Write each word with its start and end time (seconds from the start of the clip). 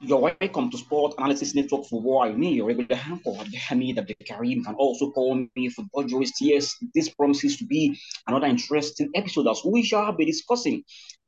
You're 0.00 0.20
welcome 0.20 0.70
to 0.70 0.78
Sport 0.78 1.14
Analysis 1.18 1.54
Network 1.54 1.86
for 1.86 2.00
what 2.00 2.28
War. 2.28 2.38
Me, 2.38 2.54
your 2.54 2.66
regular 2.66 2.94
handful, 2.94 3.36
Hamid 3.68 3.98
Abdel 3.98 4.16
Karim, 4.24 4.62
can 4.64 4.74
also 4.76 5.10
call 5.10 5.46
me 5.56 5.68
football 5.68 6.04
jurist. 6.04 6.40
Yes, 6.40 6.76
this 6.94 7.08
promises 7.08 7.56
to 7.58 7.64
be 7.64 7.98
another 8.26 8.46
interesting 8.46 9.10
episode 9.14 9.48
as 9.48 9.60
we 9.64 9.82
shall 9.82 10.12
be 10.12 10.24
discussing 10.24 10.84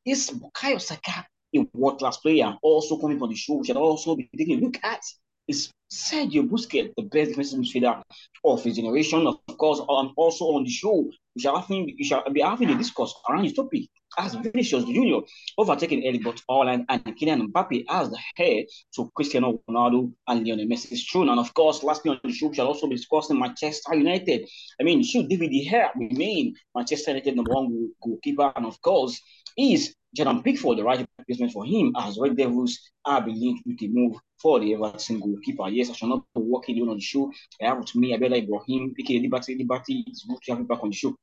is 0.06 0.30
Bukayo 0.30 0.80
Saka 0.80 1.26
a 1.54 1.66
world-class 1.74 2.18
player. 2.18 2.56
Also 2.62 2.96
coming 2.98 3.20
on 3.20 3.28
the 3.28 3.34
show, 3.34 3.54
we 3.54 3.66
shall 3.66 3.78
also 3.78 4.16
be 4.16 4.30
taking 4.36 4.58
a 4.58 4.60
look 4.60 4.78
at 4.82 5.02
is 5.48 5.72
Sergio 5.92 6.48
Busquets, 6.48 6.92
the 6.96 7.02
best 7.02 7.30
defensive 7.30 7.58
midfielder 7.58 8.02
of 8.44 8.62
his 8.62 8.76
generation. 8.76 9.26
Of 9.26 9.58
course, 9.58 9.80
um, 9.80 10.12
also 10.16 10.44
on 10.44 10.62
the 10.62 10.70
show, 10.70 11.10
we 11.34 11.42
shall, 11.42 11.60
having, 11.60 11.96
we 11.98 12.04
shall 12.04 12.28
be 12.30 12.40
having 12.40 12.70
a 12.70 12.78
discourse 12.78 13.14
around 13.28 13.44
his 13.44 13.54
topic 13.54 13.88
as 14.18 14.34
Vinicius 14.34 14.84
Junior 14.84 15.20
overtaking 15.58 16.06
Erling 16.06 16.22
Haaland 16.22 16.84
and 16.88 17.04
Kylian 17.04 17.48
Mbappe 17.48 17.84
as 17.88 18.10
the 18.10 18.18
heir 18.38 18.64
to 18.94 19.10
Cristiano 19.14 19.60
Ronaldo 19.68 20.12
and 20.28 20.46
Lionel 20.46 20.66
Messi's 20.66 21.04
throne. 21.04 21.28
And 21.28 21.38
of 21.38 21.52
course, 21.54 21.82
lastly 21.82 22.10
on 22.10 22.20
the 22.22 22.32
show, 22.32 22.48
we 22.48 22.54
shall 22.54 22.66
also 22.66 22.86
be 22.86 22.96
discussing 22.96 23.38
Manchester 23.38 23.94
United. 23.94 24.48
I 24.80 24.84
mean, 24.84 25.02
should 25.02 25.28
David 25.28 25.50
De 25.50 25.68
Gea 25.68 25.90
remain 25.94 26.54
Manchester 26.74 27.12
United 27.12 27.36
number 27.36 27.52
one 27.52 27.90
goalkeeper? 28.02 28.52
And 28.56 28.66
of 28.66 28.80
course, 28.82 29.20
is 29.56 29.94
Jordan 30.14 30.42
Pickford 30.42 30.78
the 30.78 30.84
right 30.84 31.06
replacement 31.18 31.52
for 31.52 31.64
him 31.64 31.92
as 31.96 32.18
Red 32.18 32.36
Devils 32.36 32.78
are 33.04 33.22
being 33.22 33.40
linked 33.40 33.62
with 33.66 33.82
a 33.82 33.88
move 33.88 34.16
for 34.42 34.58
the 34.58 34.74
Everton 34.74 35.20
goalkeeper. 35.20 35.68
Yes, 35.68 35.90
I 35.90 35.92
shall 35.92 36.08
not 36.08 36.24
be 36.34 36.40
working 36.42 36.80
on 36.88 36.96
the 36.96 37.00
show. 37.00 37.30
I 37.62 37.66
have 37.66 37.78
with 37.78 37.94
me 37.94 38.16
Abela 38.16 38.38
Ibrahim, 38.38 38.94
aka 38.98 39.20
Liberty 39.20 39.56
Liberty. 39.56 40.04
It's 40.06 40.24
good 40.24 40.38
to 40.42 40.52
have 40.52 40.60
you 40.60 40.66
back 40.66 40.82
on 40.82 40.90
the 40.90 40.96
show. 40.96 41.14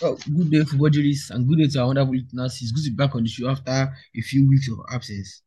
Oh, 0.00 0.16
good 0.36 0.50
day, 0.52 0.62
football 0.62 0.90
journalists, 0.90 1.30
and 1.30 1.48
good 1.48 1.58
day 1.58 1.66
to 1.66 1.80
our 1.80 1.86
wonderful 1.88 2.14
listeners. 2.14 2.70
Good 2.72 2.84
to 2.84 2.90
be 2.90 2.96
back 2.96 3.16
on 3.16 3.24
the 3.24 3.28
show 3.28 3.48
after 3.48 3.92
a 4.16 4.20
few 4.20 4.48
weeks 4.48 4.70
of 4.70 4.78
absence. 4.92 5.42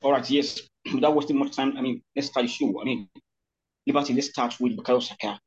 All 0.00 0.12
right, 0.12 0.28
yes. 0.30 0.62
Without 0.94 1.14
wasting 1.14 1.38
much 1.38 1.54
time, 1.54 1.76
I 1.76 1.82
mean, 1.82 2.00
let's 2.14 2.28
start 2.28 2.46
the 2.46 2.52
show. 2.52 2.80
I 2.80 2.84
mean, 2.84 3.10
Liberty, 3.86 4.14
let's 4.14 4.28
start 4.28 4.56
with 4.58 4.74
Bukayo 4.74 5.02
Saka. 5.02 5.38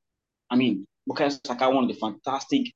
I 0.52 0.55
mean, 0.55 0.86
Bukayo 1.09 1.36
Saka, 1.47 1.67
one 1.67 1.86
of 1.86 1.89
the 1.89 1.95
fantastic 1.95 2.72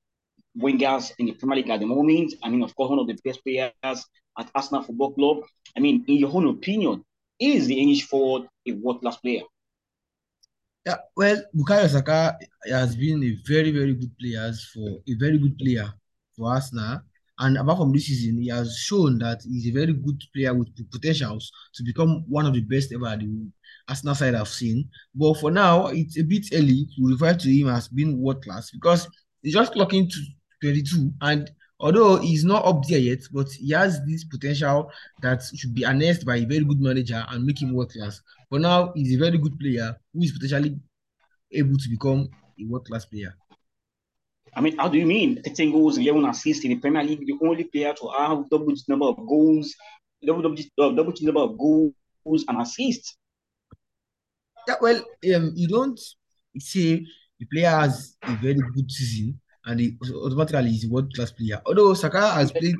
wingers 0.57 1.11
in 1.19 1.27
the 1.27 1.33
Premier 1.33 1.57
League 1.57 1.69
at 1.69 1.79
the 1.79 1.85
moment. 1.85 2.33
I 2.41 2.49
mean, 2.49 2.63
of 2.63 2.75
course, 2.75 2.89
one 2.89 2.97
of 2.97 3.05
the 3.05 3.17
best 3.23 3.43
players 3.43 3.71
at 3.83 4.51
Arsenal 4.55 4.81
Football 4.81 5.13
Club. 5.13 5.37
I 5.77 5.79
mean, 5.79 6.03
in 6.07 6.15
your 6.15 6.35
own 6.35 6.47
opinion, 6.47 7.03
is 7.39 7.67
the 7.67 7.79
English 7.79 8.07
forward 8.07 8.47
a 8.67 8.71
world-class 8.71 9.17
player? 9.17 9.41
Yeah, 10.85 10.97
well, 11.15 11.41
Bukayo 11.55 11.87
Saka 11.87 12.37
has 12.69 12.95
been 12.95 13.23
a 13.23 13.37
very, 13.47 13.71
very 13.71 13.93
good 13.93 14.11
player 14.19 14.51
for 14.73 14.99
a 15.07 15.13
very 15.17 15.37
good 15.37 15.57
player 15.57 15.93
for 16.35 16.49
Arsenal. 16.51 16.99
And 17.39 17.57
apart 17.57 17.77
from 17.77 17.93
this 17.93 18.07
season, 18.07 18.41
he 18.41 18.49
has 18.49 18.77
shown 18.77 19.17
that 19.19 19.41
he's 19.43 19.67
a 19.67 19.71
very 19.71 19.93
good 19.93 20.21
player 20.35 20.53
with 20.53 20.67
potentials 20.91 21.51
to 21.75 21.83
become 21.83 22.25
one 22.27 22.45
of 22.45 22.53
the 22.53 22.61
best 22.61 22.91
ever 22.93 23.15
the 23.15 23.47
Arsenal 23.87 24.15
side 24.15 24.35
I've 24.35 24.49
seen. 24.49 24.89
But 25.15 25.35
for 25.35 25.51
now, 25.51 25.87
it's 25.87 26.17
a 26.19 26.23
bit 26.23 26.47
early 26.53 26.85
to 26.95 27.07
refer 27.07 27.33
to 27.33 27.49
him 27.49 27.69
as 27.69 27.87
being 27.87 28.21
world 28.21 28.43
class 28.43 28.69
because 28.69 29.07
he's 29.41 29.53
just 29.53 29.73
clocking 29.73 30.09
to 30.09 30.19
22 30.61 31.11
and 31.21 31.49
although 31.79 32.17
he's 32.17 32.45
not 32.45 32.65
up 32.65 32.83
there 32.87 32.99
yet, 32.99 33.19
but 33.31 33.51
he 33.51 33.71
has 33.71 33.99
this 34.05 34.23
potential 34.23 34.89
that 35.21 35.43
should 35.55 35.73
be 35.73 35.83
harnessed 35.83 36.25
by 36.25 36.37
a 36.37 36.45
very 36.45 36.63
good 36.63 36.79
manager 36.79 37.25
and 37.29 37.45
make 37.45 37.61
him 37.61 37.73
world 37.73 37.91
class. 37.91 38.21
For 38.53 38.59
now, 38.59 38.91
he's 38.93 39.15
a 39.15 39.17
very 39.17 39.39
good 39.39 39.59
player 39.59 39.97
who 40.13 40.21
is 40.21 40.31
potentially 40.31 40.77
able 41.51 41.75
to 41.75 41.89
become 41.89 42.29
a 42.61 42.65
world 42.69 42.85
class 42.85 43.03
player. 43.03 43.33
I 44.55 44.61
mean, 44.61 44.77
how 44.77 44.89
do 44.89 44.99
you 44.99 45.07
mean 45.07 45.41
13 45.41 45.71
goals, 45.71 45.97
11 45.97 46.23
assists 46.25 46.63
in 46.63 46.69
the 46.69 46.75
Premier 46.75 47.03
League, 47.03 47.25
the 47.25 47.33
only 47.41 47.63
player 47.63 47.95
to 47.95 48.07
have 48.15 48.47
double 48.51 48.67
the 48.67 48.83
number 48.87 49.07
of 49.07 49.17
goals, 49.17 49.73
double 50.23 50.43
double, 50.43 50.95
double 50.95 51.13
number 51.21 51.41
of 51.41 51.57
goals 51.57 52.45
and 52.47 52.61
assists? 52.61 53.17
Yeah, 54.67 54.75
well, 54.79 55.03
um, 55.35 55.53
you 55.55 55.67
don't 55.67 55.99
say 56.59 57.03
the 57.39 57.47
player 57.51 57.71
has 57.71 58.17
a 58.21 58.35
very 58.35 58.61
good 58.75 58.91
season 58.91 59.41
and 59.65 59.79
he 59.79 59.97
automatically 60.13 60.69
is 60.69 60.85
a 60.85 60.89
world 60.89 61.11
class 61.15 61.31
player. 61.31 61.59
Although 61.65 61.95
Saka 61.95 62.29
has 62.29 62.51
played, 62.51 62.75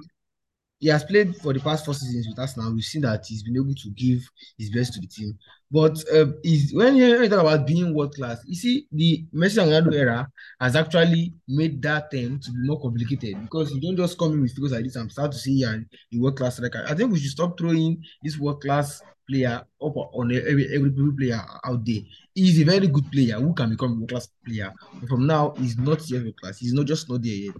he 0.84 0.90
has 0.90 1.06
played 1.06 1.34
for 1.38 1.54
the 1.54 1.62
past 1.62 1.86
four 1.86 1.94
seasons 1.94 2.28
with 2.28 2.38
us 2.40 2.58
now. 2.58 2.70
We've 2.70 2.84
seen 2.84 3.04
that 3.04 3.26
he's 3.26 3.42
been 3.42 3.56
able 3.56 3.74
to 3.74 3.90
give 3.92 4.20
his 4.58 4.70
best 4.70 4.92
to 4.94 5.00
the 5.00 5.08
team. 5.08 5.40
But 5.72 5.98
uh, 6.14 6.34
is 6.44 6.74
when 6.74 6.98
you, 6.98 7.30
talk 7.30 7.40
about 7.40 7.66
being 7.66 7.96
world 7.96 8.14
class, 8.14 8.42
you 8.46 8.54
see 8.54 8.86
the 8.92 9.26
Messi 9.34 9.64
and 9.64 9.72
Ronaldo 9.72 9.94
era 9.94 10.28
has 10.60 10.76
actually 10.76 11.36
made 11.48 11.82
that 11.84 12.12
thing 12.12 12.38
to 12.38 12.52
be 12.52 12.68
more 12.68 12.82
complicated 12.82 13.42
because 13.44 13.72
you 13.72 13.80
don't 13.80 13.96
just 13.96 14.18
come 14.20 14.34
in 14.34 14.42
with 14.42 14.52
figures 14.52 14.74
like 14.74 14.84
this 14.84 14.98
and 14.98 15.10
start 15.10 15.32
to 15.32 15.38
see 15.38 15.54
you're 15.54 15.72
a 15.74 16.18
world 16.18 16.36
class 16.36 16.58
striker. 16.58 16.84
I 16.86 16.96
think 16.96 17.14
we 17.14 17.20
should 17.20 17.32
stop 17.32 17.58
throwing 17.58 18.04
this 18.22 18.38
world 18.38 18.62
class 18.62 19.02
player 19.30 19.64
up 19.82 19.96
on 19.96 20.36
every 20.36 20.68
every 20.76 20.92
player 21.18 21.42
out 21.64 21.86
there. 21.86 22.02
He's 22.36 22.60
a 22.60 22.66
very 22.66 22.88
good 22.88 23.10
player 23.10 23.40
who 23.40 23.54
can 23.54 23.70
become 23.70 23.94
a 23.94 23.96
world 23.96 24.10
class 24.10 24.28
player. 24.46 24.74
But 25.00 25.08
from 25.08 25.28
now, 25.28 25.54
he's 25.58 25.78
not 25.78 26.10
yet 26.10 26.24
world 26.24 26.36
class. 26.42 26.58
He's 26.58 26.74
not 26.74 26.88
just 26.88 27.10
not 27.10 27.22
there 27.22 27.32
yet. 27.32 27.56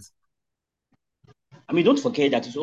I 1.66 1.72
mean, 1.72 1.86
don't 1.86 1.98
forget 1.98 2.30
that 2.32 2.46
it's 2.46 2.58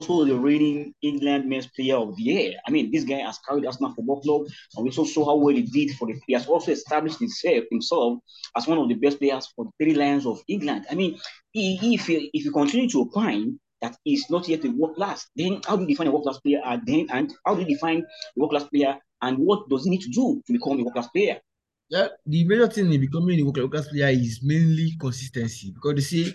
also 0.00 0.24
the 0.24 0.38
reigning 0.38 0.94
England 1.02 1.48
Men's 1.48 1.66
Player 1.68 1.96
of 1.96 2.16
the 2.16 2.22
Year. 2.22 2.54
I 2.66 2.70
mean, 2.70 2.90
this 2.90 3.04
guy 3.04 3.18
has 3.18 3.38
carried 3.46 3.66
Arsenal 3.66 3.94
Football 3.94 4.20
Club, 4.20 4.46
and 4.76 4.84
we 4.84 4.90
also 4.90 5.04
saw 5.04 5.26
how 5.26 5.36
well 5.36 5.54
he 5.54 5.62
did 5.62 5.96
for 5.96 6.06
the. 6.06 6.18
He 6.26 6.32
has 6.32 6.46
also 6.46 6.72
established 6.72 7.18
himself 7.18 7.64
himself 7.70 8.18
as 8.56 8.66
one 8.66 8.78
of 8.78 8.88
the 8.88 8.94
best 8.94 9.18
players 9.18 9.46
for 9.54 9.66
the 9.66 9.84
three 9.84 9.94
lions 9.94 10.26
of 10.26 10.40
England. 10.48 10.86
I 10.90 10.94
mean, 10.94 11.18
if 11.54 12.08
you, 12.08 12.30
if 12.32 12.44
you 12.44 12.52
continue 12.52 12.88
to 12.90 13.02
opine 13.02 13.58
that 13.82 13.96
is 14.04 14.28
not 14.28 14.46
yet 14.48 14.64
a 14.64 14.70
world 14.70 14.96
class, 14.96 15.26
then 15.36 15.60
how 15.66 15.76
do 15.76 15.82
you 15.82 15.88
define 15.88 16.08
a 16.08 16.10
world 16.10 16.24
class 16.24 16.38
player? 16.38 16.60
And 16.64 16.82
then, 16.86 17.06
and 17.10 17.32
how 17.46 17.54
do 17.54 17.62
you 17.62 17.68
define 17.68 18.00
a 18.00 18.40
world 18.40 18.50
class 18.50 18.64
player? 18.64 18.98
And 19.22 19.38
what 19.38 19.68
does 19.68 19.84
he 19.84 19.90
need 19.90 20.02
to 20.02 20.10
do 20.10 20.42
to 20.46 20.52
become 20.52 20.72
a 20.72 20.82
world 20.82 20.92
class 20.92 21.08
player? 21.08 21.40
Yeah, 21.88 22.08
the 22.24 22.44
major 22.44 22.68
thing 22.68 22.92
in 22.92 23.00
becoming 23.00 23.40
a 23.40 23.42
world 23.42 23.70
class 23.70 23.88
player 23.88 24.08
is 24.08 24.40
mainly 24.42 24.92
consistency 25.00 25.72
because 25.72 25.94
they 25.94 26.22
say 26.22 26.34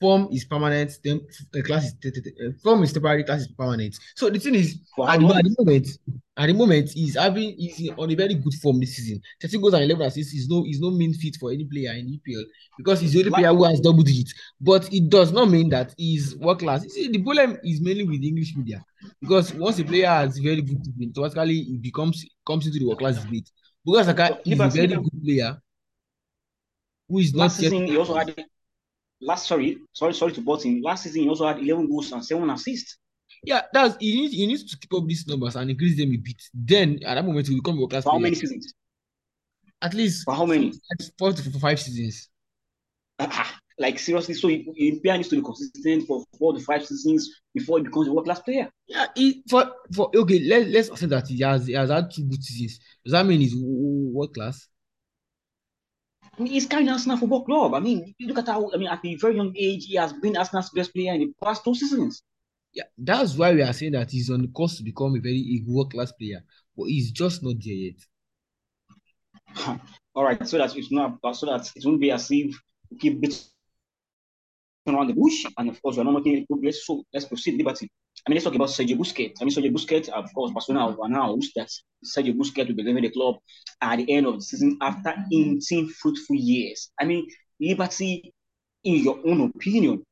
form 0.00 0.28
is 0.30 0.44
permanent, 0.44 0.98
then 1.02 1.20
the 1.52 1.62
class 1.62 1.84
is 1.84 1.94
uh, 2.04 2.50
form 2.62 2.82
is 2.82 2.92
temporary, 2.92 3.24
class 3.24 3.40
is 3.40 3.48
permanent. 3.48 3.96
So 4.14 4.28
the 4.30 4.38
thing 4.38 4.54
is, 4.54 4.78
at 5.06 5.20
the, 5.20 5.26
at 5.26 5.44
the, 5.44 5.54
moment, 5.58 5.88
at 6.36 6.46
the 6.46 6.52
moment, 6.52 6.90
he's 6.90 7.16
having 7.16 7.56
he's 7.56 7.90
on 7.96 8.10
a 8.10 8.14
very 8.14 8.34
good 8.34 8.54
form 8.54 8.80
this 8.80 8.96
season. 8.96 9.20
13 9.40 9.60
goals 9.60 9.74
and 9.74 9.84
11 9.84 10.06
assists 10.06 10.34
is 10.34 10.48
no 10.48 10.64
is 10.66 10.80
no 10.80 10.90
mean 10.90 11.14
fit 11.14 11.36
for 11.40 11.50
any 11.50 11.64
player 11.64 11.92
in 11.92 12.06
EPL 12.06 12.42
because 12.76 13.00
he's 13.00 13.12
the 13.12 13.20
only 13.20 13.30
player 13.30 13.54
who 13.54 13.64
has 13.64 13.80
double 13.80 14.02
digits. 14.02 14.34
But 14.60 14.92
it 14.92 15.08
does 15.08 15.32
not 15.32 15.48
mean 15.48 15.70
that 15.70 15.94
he's 15.96 16.36
world 16.36 16.60
class. 16.60 16.84
You 16.84 16.90
see, 16.90 17.08
the 17.08 17.22
problem 17.22 17.58
is 17.64 17.80
mainly 17.80 18.04
with 18.04 18.22
English 18.22 18.54
media 18.56 18.84
because 19.20 19.54
once 19.54 19.78
a 19.78 19.84
player 19.84 20.08
has 20.08 20.38
very 20.38 20.62
good 20.62 20.82
automatically 21.18 21.62
he 21.62 21.78
becomes 21.78 22.24
comes 22.46 22.66
into 22.66 22.78
the 22.78 22.86
world 22.86 22.98
class 22.98 23.22
debate. 23.22 23.50
Because 23.84 24.06
Saka 24.06 24.40
is 24.44 24.58
a 24.58 24.68
very 24.68 24.88
good 24.88 25.24
player 25.24 25.56
who 27.08 27.18
is 27.18 27.32
not 27.32 27.44
yet. 27.44 27.52
Season, 27.52 27.86
he 27.86 27.96
also 27.96 28.14
had 28.14 28.34
last 29.20 29.46
sorry, 29.46 29.78
sorry, 29.92 30.14
sorry 30.14 30.32
to 30.32 30.40
him. 30.40 30.82
Last 30.82 31.04
season 31.04 31.22
he 31.22 31.28
also 31.28 31.46
had 31.46 31.58
11 31.58 31.88
goals 31.88 32.12
and 32.12 32.24
7 32.24 32.48
assists. 32.50 32.98
Yeah, 33.44 33.62
that's 33.72 33.96
he 34.00 34.20
needs 34.20 34.34
he 34.34 34.46
needs 34.46 34.64
to 34.64 34.78
keep 34.78 34.92
up 34.94 35.06
these 35.06 35.26
numbers 35.26 35.56
and 35.56 35.70
increase 35.70 35.96
them 35.96 36.12
a 36.12 36.16
bit. 36.16 36.42
Then 36.54 37.00
at 37.04 37.14
that 37.14 37.24
moment 37.24 37.46
he 37.46 37.54
will 37.54 37.62
become 37.62 37.82
a 37.82 37.86
class. 37.86 38.04
For 38.04 38.12
how 38.12 38.18
many 38.18 38.34
seasons? 38.34 38.72
At 39.82 39.94
least 39.94 40.24
for 40.24 40.34
how 40.34 40.46
many? 40.46 40.72
Four 41.18 41.32
to 41.32 41.58
five 41.58 41.80
seasons. 41.80 42.28
Ah, 43.18 43.56
like 43.78 43.98
seriously, 43.98 44.34
so 44.34 44.48
he, 44.48 44.66
he 44.74 45.00
needs 45.02 45.28
to 45.28 45.36
be 45.36 45.42
consistent 45.42 46.06
for 46.06 46.24
four 46.38 46.54
to 46.54 46.60
five 46.60 46.84
seasons 46.84 47.30
before 47.54 47.78
he 47.78 47.84
becomes 47.84 48.08
a 48.08 48.12
world 48.12 48.24
class 48.24 48.40
player. 48.40 48.70
Yeah, 48.86 49.06
he, 49.14 49.42
for 49.48 49.70
for 49.94 50.10
okay, 50.14 50.40
let, 50.40 50.68
let's 50.68 50.98
say 50.98 51.06
that 51.06 51.28
he 51.28 51.40
has 51.42 51.66
he 51.66 51.74
has 51.74 51.90
had 51.90 52.10
two 52.10 52.24
good 52.24 52.42
seasons. 52.42 52.80
Does 53.04 53.12
that 53.12 53.26
mean 53.26 53.40
he's 53.40 53.54
world 53.56 54.34
class? 54.34 54.66
I 56.38 56.42
mean, 56.42 56.52
he's 56.52 56.66
carrying 56.66 56.88
Arsenal 56.88 57.16
Football 57.16 57.44
Club. 57.44 57.74
I 57.74 57.80
mean, 57.80 58.14
you 58.18 58.28
look 58.28 58.38
at 58.38 58.48
how, 58.48 58.70
I 58.72 58.76
mean, 58.76 58.88
at 58.88 59.04
a 59.04 59.14
very 59.16 59.36
young 59.36 59.54
age, 59.56 59.86
he 59.86 59.94
has 59.96 60.12
been 60.12 60.36
Arsenal's 60.36 60.70
best 60.70 60.92
player 60.92 61.14
in 61.14 61.20
the 61.20 61.32
past 61.42 61.64
two 61.64 61.74
seasons. 61.74 62.22
Yeah, 62.74 62.84
that's 62.98 63.36
why 63.36 63.54
we 63.54 63.62
are 63.62 63.72
saying 63.72 63.92
that 63.92 64.10
he's 64.10 64.28
on 64.30 64.42
the 64.42 64.48
course 64.48 64.76
to 64.76 64.82
become 64.82 65.16
a 65.16 65.20
very 65.20 65.62
world 65.66 65.92
class 65.92 66.12
player, 66.12 66.44
but 66.76 66.84
he's 66.84 67.10
just 67.10 67.42
not 67.42 67.54
there 67.64 67.74
yet. 67.74 67.94
All 70.14 70.24
right, 70.24 70.46
so 70.46 70.58
that 70.58 70.76
it's 70.76 70.92
not, 70.92 71.18
uh, 71.24 71.32
so 71.32 71.46
that 71.46 71.70
it 71.74 71.86
won't 71.86 72.00
be 72.00 72.10
as 72.10 72.30
if 72.30 72.54
we 72.90 72.98
keep 72.98 73.18
beating 73.18 73.38
around 74.86 75.06
the 75.06 75.14
bush, 75.14 75.46
and 75.56 75.70
of 75.70 75.80
course, 75.80 75.96
we're 75.96 76.04
not 76.04 76.14
making 76.14 76.32
any 76.36 76.46
progress. 76.46 76.84
So 76.84 77.02
let's 77.14 77.24
proceed, 77.24 77.56
Liberty. 77.56 77.90
I 78.26 78.30
mean, 78.30 78.36
let's 78.36 78.44
talk 78.44 78.56
about 78.56 78.68
Sergio 78.70 78.96
Busquets. 78.96 79.36
I 79.40 79.44
mean, 79.44 79.54
Sergio 79.54 79.72
Busquets, 79.72 80.08
of 80.08 80.32
course, 80.34 80.50
Barcelona 80.50 80.96
announced 81.00 81.52
that 81.54 81.70
Sergio 82.04 82.36
Busquets 82.36 82.66
will 82.66 82.74
be 82.74 82.82
leaving 82.82 83.04
the 83.04 83.10
club 83.10 83.36
at 83.80 83.96
the 83.96 84.12
end 84.12 84.26
of 84.26 84.34
the 84.34 84.40
season 84.40 84.78
after 84.80 85.14
18 85.32 85.88
fruitful 85.90 86.34
years. 86.34 86.90
I 87.00 87.04
mean, 87.04 87.28
Liberty, 87.60 88.32
in 88.82 89.04
your 89.04 89.20
own 89.24 89.42
opinion, 89.42 90.02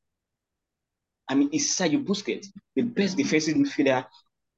I 1.29 1.35
mean, 1.35 1.49
is 1.53 1.77
Sergio 1.77 2.05
Busquets 2.05 2.47
the 2.77 2.83
best 2.83 3.17
defensive 3.17 3.57
midfielder 3.57 4.07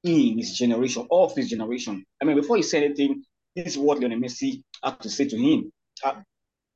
in 0.05 0.37
his 0.37 0.53
generation, 0.53 1.07
of 1.11 1.35
his 1.35 1.49
generation? 1.49 2.05
I 2.21 2.27
mean, 2.27 2.37
before 2.37 2.57
he 2.57 2.63
said 2.63 2.83
anything, 2.83 3.25
this 3.55 3.69
is 3.69 3.79
what 3.79 4.01
Lionel 4.01 4.19
Messi 4.19 4.63
had 4.85 5.01
to 5.01 5.09
say 5.09 5.29
to 5.29 5.37
him. 5.37 5.73
Uh, 6.05 6.21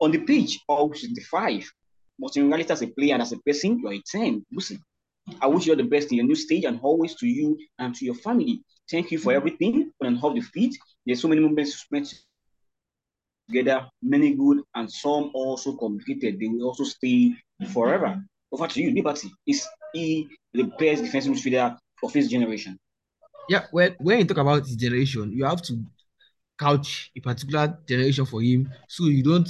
on 0.00 0.12
the 0.12 0.18
pitch, 0.18 0.58
all 0.66 0.94
65, 0.94 1.70
but 2.18 2.34
in 2.36 2.46
reality, 2.46 2.72
as 2.72 2.80
a 2.80 2.86
player 2.86 3.12
and 3.12 3.22
as 3.22 3.32
a 3.32 3.38
person, 3.38 3.78
you're 3.82 3.92
a 3.92 4.02
10, 4.10 4.46
Lucy. 4.50 4.78
I 5.40 5.46
wish 5.46 5.66
you 5.66 5.72
all 5.72 5.76
the 5.76 5.84
best 5.84 6.10
in 6.10 6.18
your 6.18 6.26
new 6.26 6.34
stage 6.34 6.64
and 6.64 6.80
always 6.82 7.14
to 7.16 7.26
you 7.26 7.58
and 7.78 7.94
to 7.94 8.04
your 8.04 8.14
family. 8.14 8.62
Thank 8.90 9.10
you 9.10 9.18
for 9.18 9.32
mm. 9.32 9.36
everything 9.36 9.92
on 10.00 10.08
and 10.08 10.22
off 10.22 10.34
the 10.34 10.40
feet. 10.40 10.76
There's 11.06 11.20
so 11.20 11.28
many 11.28 11.40
moments 11.40 11.76
spent 11.76 12.12
together, 13.48 13.86
many 14.02 14.34
good 14.34 14.62
and 14.74 14.90
some 14.90 15.30
also 15.34 15.76
complicated. 15.76 16.38
They 16.38 16.48
will 16.48 16.66
also 16.68 16.84
stay 16.84 17.34
forever. 17.72 18.22
Over 18.52 18.66
to 18.66 18.82
you, 18.82 18.92
Liberty. 18.92 19.30
Is 19.46 19.66
he 19.92 20.28
the 20.52 20.64
best 20.64 21.02
defensive 21.02 21.32
midfielder 21.32 21.78
of 22.02 22.12
his 22.12 22.28
generation? 22.28 22.78
Yeah, 23.48 23.66
well, 23.72 23.90
when 23.98 24.18
you 24.18 24.24
talk 24.24 24.38
about 24.38 24.66
his 24.66 24.76
generation, 24.76 25.32
you 25.32 25.44
have 25.44 25.62
to 25.62 25.78
couch 26.58 27.10
a 27.16 27.20
particular 27.20 27.78
generation 27.88 28.26
for 28.26 28.42
him 28.42 28.70
so 28.86 29.04
you 29.04 29.22
don't 29.22 29.48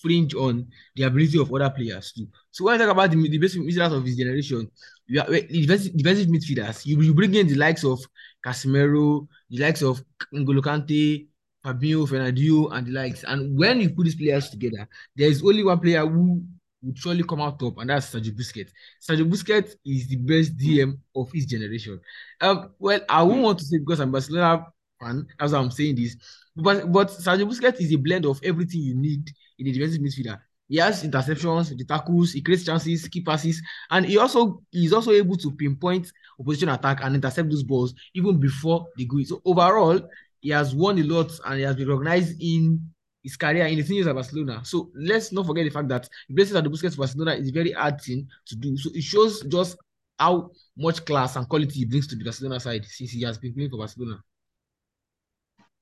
fringe 0.00 0.34
on 0.34 0.66
the 0.94 1.02
ability 1.02 1.38
of 1.38 1.52
other 1.52 1.70
players 1.70 2.12
too. 2.12 2.28
So 2.50 2.64
when 2.64 2.74
I 2.74 2.84
talk 2.84 2.92
about 2.92 3.10
the, 3.10 3.28
the 3.28 3.38
best 3.38 3.56
midfielders 3.56 3.92
of 3.96 4.04
his 4.04 4.16
generation, 4.16 4.70
you 5.06 5.20
are 5.20 5.26
defensive 5.26 6.28
midfielders. 6.28 6.84
You, 6.84 7.00
you 7.00 7.14
bring 7.14 7.34
in 7.34 7.46
the 7.46 7.54
likes 7.54 7.84
of 7.84 8.00
Casemiro, 8.44 9.26
the 9.50 9.58
likes 9.58 9.82
of 9.82 10.02
N'Golo 10.34 10.60
Kante, 10.60 11.28
Fabinho, 11.64 12.08
Fernandinho, 12.08 12.72
and 12.72 12.86
the 12.86 12.92
likes. 12.92 13.24
And 13.24 13.58
when 13.58 13.80
you 13.80 13.90
put 13.90 14.04
these 14.04 14.14
players 14.14 14.50
together, 14.50 14.88
there 15.14 15.28
is 15.28 15.42
only 15.42 15.64
one 15.64 15.78
player 15.80 16.06
who 16.06 16.42
would 16.82 16.98
surely 16.98 17.22
come 17.22 17.40
out 17.40 17.58
top, 17.58 17.78
and 17.78 17.90
that's 17.90 18.12
Sergio 18.14 18.32
Busquets. 18.32 18.70
Sergio 19.00 19.28
Busquets 19.30 19.74
is 19.84 20.08
the 20.08 20.16
best 20.16 20.56
DM 20.56 20.98
of 21.14 21.30
his 21.32 21.46
generation. 21.46 22.00
Um, 22.40 22.70
well, 22.78 23.00
I 23.08 23.22
won't 23.22 23.42
want 23.42 23.58
to 23.60 23.64
say 23.64 23.78
because 23.78 24.00
I'm 24.00 24.12
Barcelona 24.12 24.66
fan, 25.00 25.26
as 25.40 25.52
I'm 25.52 25.70
saying 25.70 25.96
this. 25.96 26.16
But 26.54 26.90
but 26.92 27.08
Sergio 27.08 27.48
Busquets 27.48 27.80
is 27.80 27.92
a 27.92 27.96
blend 27.96 28.26
of 28.26 28.40
everything 28.42 28.80
you 28.80 28.94
need 28.94 29.30
in 29.58 29.66
a 29.66 29.72
defensive 29.72 30.00
midfielder. 30.00 30.40
He 30.68 30.78
has 30.78 31.04
interceptions, 31.04 31.76
the 31.76 31.84
tackles, 31.84 32.32
he 32.32 32.42
creates 32.42 32.64
chances, 32.64 33.06
key 33.08 33.20
passes, 33.20 33.62
and 33.90 34.04
he 34.04 34.18
also 34.18 34.62
is 34.72 34.92
also 34.92 35.12
able 35.12 35.36
to 35.36 35.52
pinpoint 35.52 36.10
opposition 36.40 36.68
attack 36.68 37.00
and 37.02 37.14
intercept 37.14 37.48
those 37.50 37.62
balls 37.62 37.94
even 38.14 38.38
before 38.38 38.86
they 38.98 39.04
go. 39.04 39.22
So 39.22 39.40
overall, 39.44 40.00
he 40.40 40.50
has 40.50 40.74
won 40.74 40.98
a 40.98 41.02
lot 41.02 41.30
and 41.44 41.56
he 41.56 41.62
has 41.62 41.76
been 41.76 41.88
recognized 41.88 42.40
in 42.40 42.80
his 43.22 43.36
career 43.36 43.66
in 43.66 43.78
the 43.78 43.94
years 43.94 44.06
of 44.06 44.14
Barcelona. 44.14 44.60
So 44.64 44.90
let's 44.94 45.32
not 45.32 45.46
forget 45.46 45.64
the 45.64 45.70
fact 45.70 45.88
that 45.88 46.08
the 46.28 46.34
places 46.34 46.54
at 46.54 46.64
the 46.64 46.70
Busquets 46.70 46.96
Barcelona 46.96 47.34
is 47.34 47.48
a 47.48 47.52
very 47.52 47.72
hard 47.72 48.00
thing 48.00 48.28
to 48.46 48.56
do. 48.56 48.76
So 48.76 48.90
it 48.94 49.02
shows 49.02 49.42
just 49.42 49.76
how 50.18 50.50
much 50.76 51.04
class 51.04 51.36
and 51.36 51.48
quality 51.48 51.80
he 51.80 51.84
brings 51.84 52.06
to 52.08 52.16
the 52.16 52.24
Barcelona 52.24 52.60
side 52.60 52.84
since 52.86 53.10
he 53.10 53.22
has 53.22 53.38
been 53.38 53.54
playing 53.54 53.70
for 53.70 53.78
Barcelona. 53.78 54.22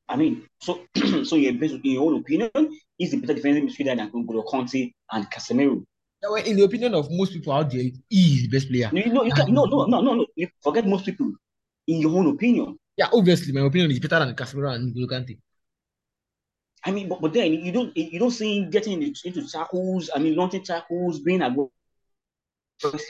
I 0.09 0.17
mean, 0.17 0.47
so 0.61 0.81
so 1.25 1.37
in 1.37 1.81
your 1.83 2.03
own 2.05 2.21
opinion, 2.21 2.51
is 2.99 3.11
the 3.11 3.19
better 3.19 3.35
defensive 3.35 3.65
midfielder 3.65 3.97
than 3.97 4.11
N'Golo 4.11 4.45
Kante 4.47 4.93
and 5.11 5.31
Casemiro? 5.31 5.85
Well, 6.23 6.37
in 6.37 6.57
the 6.57 6.65
opinion 6.65 6.95
of 6.95 7.09
most 7.11 7.33
people 7.33 7.53
out 7.53 7.71
there, 7.71 7.83
he 7.83 8.35
is 8.35 8.43
the 8.43 8.49
best 8.49 8.69
player. 8.69 8.91
No, 8.93 9.01
you 9.01 9.13
know, 9.13 9.25
you 9.25 9.33
can, 9.33 9.53
no, 9.53 9.65
no, 9.65 9.85
no, 9.87 10.01
no, 10.01 10.15
no. 10.15 10.27
You 10.37 10.49
forget 10.63 10.87
most 10.87 11.05
people. 11.05 11.33
In 11.87 12.01
your 12.01 12.17
own 12.17 12.29
opinion. 12.29 12.79
Yeah, 12.97 13.09
obviously, 13.13 13.53
my 13.53 13.61
opinion 13.61 13.91
is 13.91 14.01
better 14.01 14.25
than 14.25 14.35
Casemiro 14.35 14.75
and 14.75 14.95
N'Golo 14.95 15.07
Kante. 15.07 15.39
I 16.87 16.91
mean, 16.91 17.09
but, 17.09 17.21
but 17.21 17.33
then 17.33 17.53
you 17.53 17.73
don't 17.73 17.97
you 17.97 18.19
don't 18.19 18.31
see 18.31 18.59
him 18.59 18.71
getting 18.71 19.03
into, 19.03 19.21
into 19.25 19.47
tackles. 19.47 20.11
I 20.15 20.19
mean, 20.19 20.37
launching 20.37 20.65
tackles, 20.65 21.21
being 21.21 21.43
a 21.43 21.55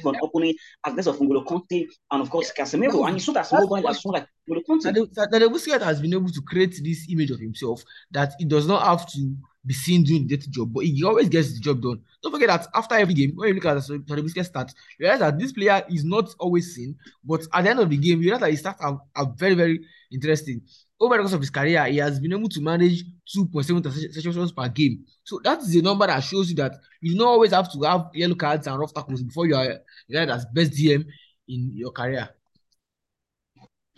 on 0.04 0.16
opponent 0.22 0.56
as 0.84 0.94
less 0.94 1.06
of 1.06 1.18
N'Golo 1.18 1.44
Kante 1.44 1.86
and 2.10 2.22
of 2.22 2.30
course 2.30 2.52
yeah. 2.56 2.64
Casemiro. 2.64 2.92
No, 2.92 3.06
and 3.06 3.14
you 3.14 3.20
saw 3.20 3.32
that 3.32 3.50
mobile 3.52 3.88
as 3.88 4.04
like 4.04 4.26
Busquets 4.48 5.82
has 5.82 6.00
been 6.00 6.12
able 6.12 6.28
to 6.28 6.42
create 6.42 6.78
this 6.82 7.06
image 7.10 7.30
of 7.30 7.40
himself 7.40 7.82
that 8.10 8.34
he 8.38 8.44
does 8.44 8.66
not 8.66 8.84
have 8.84 9.10
to 9.12 9.34
be 9.66 9.72
seen 9.72 10.04
doing 10.04 10.26
the 10.26 10.36
dirty 10.36 10.50
job, 10.50 10.72
but 10.72 10.84
he 10.84 11.02
always 11.04 11.28
gets 11.30 11.54
the 11.54 11.60
job 11.60 11.80
done. 11.80 12.00
Don't 12.22 12.32
forget 12.32 12.48
that 12.48 12.66
after 12.74 12.94
every 12.96 13.14
game, 13.14 13.32
when 13.34 13.48
you 13.48 13.54
look 13.54 13.64
at 13.64 13.78
Tadeu 13.78 14.20
Busquets 14.20 14.50
stats, 14.50 14.74
you 14.98 15.06
realize 15.06 15.20
that 15.20 15.38
this 15.38 15.52
player 15.52 15.82
is 15.88 16.04
not 16.04 16.34
always 16.38 16.74
seen, 16.74 16.94
but 17.24 17.40
at 17.52 17.64
the 17.64 17.70
end 17.70 17.80
of 17.80 17.88
the 17.88 17.96
game, 17.96 18.20
you 18.20 18.30
realize 18.30 18.40
that 18.40 18.50
his 18.50 18.62
stats 18.62 18.76
are, 18.80 19.00
are 19.16 19.32
very, 19.36 19.54
very 19.54 19.80
interesting 20.12 20.60
over 21.00 21.16
the 21.16 21.22
course 21.22 21.32
of 21.32 21.40
his 21.40 21.50
career, 21.50 21.84
he 21.86 21.98
has 21.98 22.20
been 22.20 22.32
able 22.32 22.48
to 22.48 22.60
manage 22.60 23.04
2.7 23.36 24.12
sessions 24.12 24.52
per 24.52 24.68
game. 24.68 25.04
So 25.24 25.40
that 25.44 25.58
is 25.60 25.74
a 25.74 25.82
number 25.82 26.06
that 26.06 26.20
shows 26.20 26.50
you 26.50 26.56
that 26.56 26.72
you 27.00 27.12
do 27.12 27.18
not 27.18 27.28
always 27.28 27.50
have 27.50 27.70
to 27.72 27.82
have 27.82 28.10
yellow 28.14 28.34
cards 28.34 28.66
and 28.66 28.78
rough 28.78 28.94
tackles 28.94 29.22
before 29.22 29.46
you 29.46 29.56
are 29.56 29.80
rated 30.08 30.30
as 30.30 30.46
best 30.46 30.72
DM 30.72 31.04
in 31.48 31.70
your 31.74 31.90
career. 31.90 32.28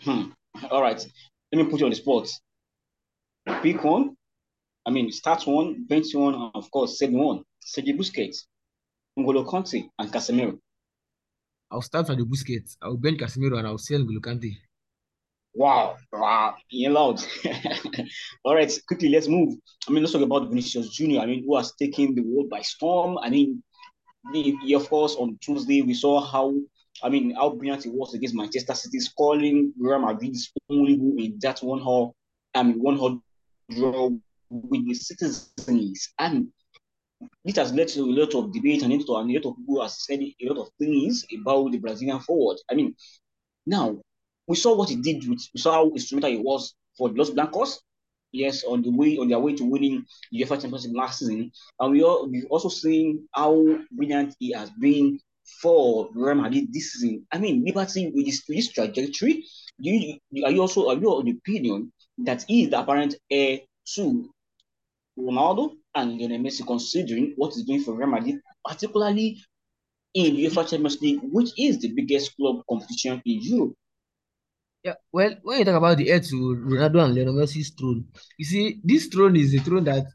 Hmm. 0.01 0.29
All 0.71 0.81
right. 0.81 1.05
Let 1.51 1.65
me 1.65 1.69
put 1.69 1.79
you 1.79 1.85
on 1.85 1.91
the 1.91 1.95
spot. 1.95 2.29
Pick 3.61 3.83
one. 3.83 4.15
I 4.85 4.89
mean, 4.89 5.11
start 5.11 5.45
one, 5.45 5.85
bench 5.85 6.13
one, 6.13 6.33
and 6.33 6.51
of 6.55 6.69
course, 6.71 6.97
second 6.97 7.17
one. 7.17 7.43
Sergio 7.65 7.97
Busquets, 7.97 8.45
N'Golo 9.19 9.45
Kante, 9.45 9.89
and 9.99 10.11
Casemiro. 10.11 10.57
I'll 11.69 11.81
start 11.81 12.07
with 12.07 12.19
the 12.19 12.25
Busquets. 12.25 12.77
I'll 12.81 12.95
bench 12.95 13.19
Casemiro 13.19 13.57
and 13.57 13.67
I'll 13.67 13.77
sell 13.77 13.99
N'Golo 13.99 14.19
Kante. 14.19 14.55
Wow, 15.53 15.97
wow, 16.13 16.55
being 16.69 16.93
loud. 16.93 17.19
All 18.45 18.55
right, 18.55 18.71
quickly, 18.87 19.09
let's 19.09 19.27
move. 19.27 19.55
I 19.87 19.91
mean, 19.91 20.03
let's 20.03 20.13
talk 20.13 20.21
about 20.21 20.49
Vinicius 20.49 20.89
Jr. 20.89 21.19
I 21.19 21.25
mean, 21.25 21.43
who 21.43 21.57
has 21.57 21.73
taken 21.73 22.13
the 22.13 22.21
world 22.21 22.49
by 22.49 22.61
storm. 22.61 23.17
I 23.17 23.29
mean, 23.29 23.63
the, 24.31 24.73
of 24.75 24.87
course, 24.87 25.15
on 25.15 25.37
Tuesday, 25.41 25.81
we 25.81 25.95
saw 25.95 26.21
how, 26.21 26.53
I 27.03 27.09
mean, 27.09 27.35
how 27.35 27.51
brilliant 27.51 27.83
he 27.83 27.89
was 27.89 28.13
against 28.13 28.35
Manchester 28.35 28.73
City, 28.73 28.99
scoring 28.99 29.73
Real 29.77 29.99
Madrid's 29.99 30.51
only 30.69 30.97
goal 30.97 31.15
in 31.17 31.37
that 31.41 31.59
one 31.59 31.79
hall, 31.79 32.15
I 32.53 32.63
mean, 32.63 32.81
one 32.81 32.97
hall 32.97 33.19
draw 33.69 34.09
with 34.49 34.85
the 34.85 34.93
citizens. 34.93 36.13
And 36.17 36.47
this 37.43 37.55
has 37.57 37.73
led 37.73 37.87
to 37.89 38.01
a 38.01 38.05
lot 38.05 38.35
of 38.35 38.53
debate 38.53 38.83
and, 38.83 38.93
a 38.93 38.97
lot 38.97 39.45
of 39.45 39.57
people 39.57 39.81
have 39.81 39.91
said 39.91 40.19
a 40.21 40.35
lot 40.41 40.61
of 40.61 40.69
things 40.79 41.25
about 41.39 41.71
the 41.71 41.77
Brazilian 41.77 42.19
forward. 42.19 42.57
I 42.69 42.75
mean, 42.75 42.95
now, 43.65 43.99
we 44.47 44.55
saw 44.55 44.75
what 44.75 44.89
he 44.89 44.95
did 44.95 45.27
with, 45.27 45.47
we 45.53 45.59
saw 45.59 45.73
how 45.73 45.91
instrumental 45.91 46.31
he 46.31 46.37
was 46.37 46.73
for 46.97 47.09
Los 47.09 47.29
Blancos. 47.29 47.81
Yes, 48.33 48.65
on 48.65 48.81
the 48.81 48.91
way 48.91 49.17
on 49.17 49.29
their 49.29 49.39
way 49.39 49.55
to 49.55 49.63
winning 49.63 50.05
the 50.31 50.43
UEFA 50.43 50.61
Champions 50.61 50.85
League 50.85 50.97
last 50.97 51.19
season, 51.19 51.49
and 51.79 51.91
we 51.91 52.03
we've 52.29 52.45
also 52.49 52.67
seen 52.67 53.25
how 53.33 53.79
brilliant 53.89 54.35
he 54.37 54.51
has 54.51 54.69
been 54.71 55.17
for 55.61 56.09
Real 56.13 56.35
Madrid 56.35 56.71
this 56.71 56.93
season. 56.93 57.25
I 57.31 57.39
mean, 57.39 57.63
Liberty 57.65 58.11
with 58.13 58.25
this, 58.25 58.43
with 58.47 58.57
this 58.57 58.71
trajectory, 58.71 59.45
do 59.81 59.89
you, 59.89 60.19
are 60.43 60.51
you 60.51 60.61
also 60.61 60.89
are 60.89 60.97
you 60.97 61.13
of 61.13 61.25
the 61.25 61.31
opinion 61.31 61.91
that 62.19 62.43
he 62.47 62.63
is 62.63 62.69
the 62.69 62.79
apparent 62.79 63.15
heir 63.29 63.59
to 63.95 64.29
Ronaldo 65.17 65.71
and 65.95 66.19
Lionel 66.19 66.39
Messi, 66.39 66.65
considering 66.65 67.33
what 67.37 67.53
he's 67.53 67.63
doing 67.63 67.83
for 67.83 67.93
Real 67.93 68.09
Madrid, 68.09 68.39
particularly 68.65 69.41
in 70.13 70.35
UEFA 70.35 70.69
Champions 70.69 71.01
League, 71.01 71.19
which 71.23 71.49
is 71.57 71.79
the 71.79 71.89
biggest 71.89 72.35
club 72.35 72.61
competition 72.69 73.21
in 73.25 73.41
Europe? 73.41 73.73
Yeah, 74.83 74.93
well, 75.11 75.35
when 75.43 75.59
you 75.59 75.65
talk 75.65 75.75
about 75.75 75.97
the 75.97 76.09
heir 76.09 76.19
to 76.19 76.35
Ronaldo 76.35 77.05
and 77.05 77.15
Lionel 77.15 77.33
Messi's 77.33 77.71
throne, 77.71 78.05
you 78.37 78.45
see, 78.45 78.79
this 78.83 79.07
throne 79.07 79.35
is 79.35 79.53
a 79.53 79.59
throne 79.59 79.83
that 79.85 80.05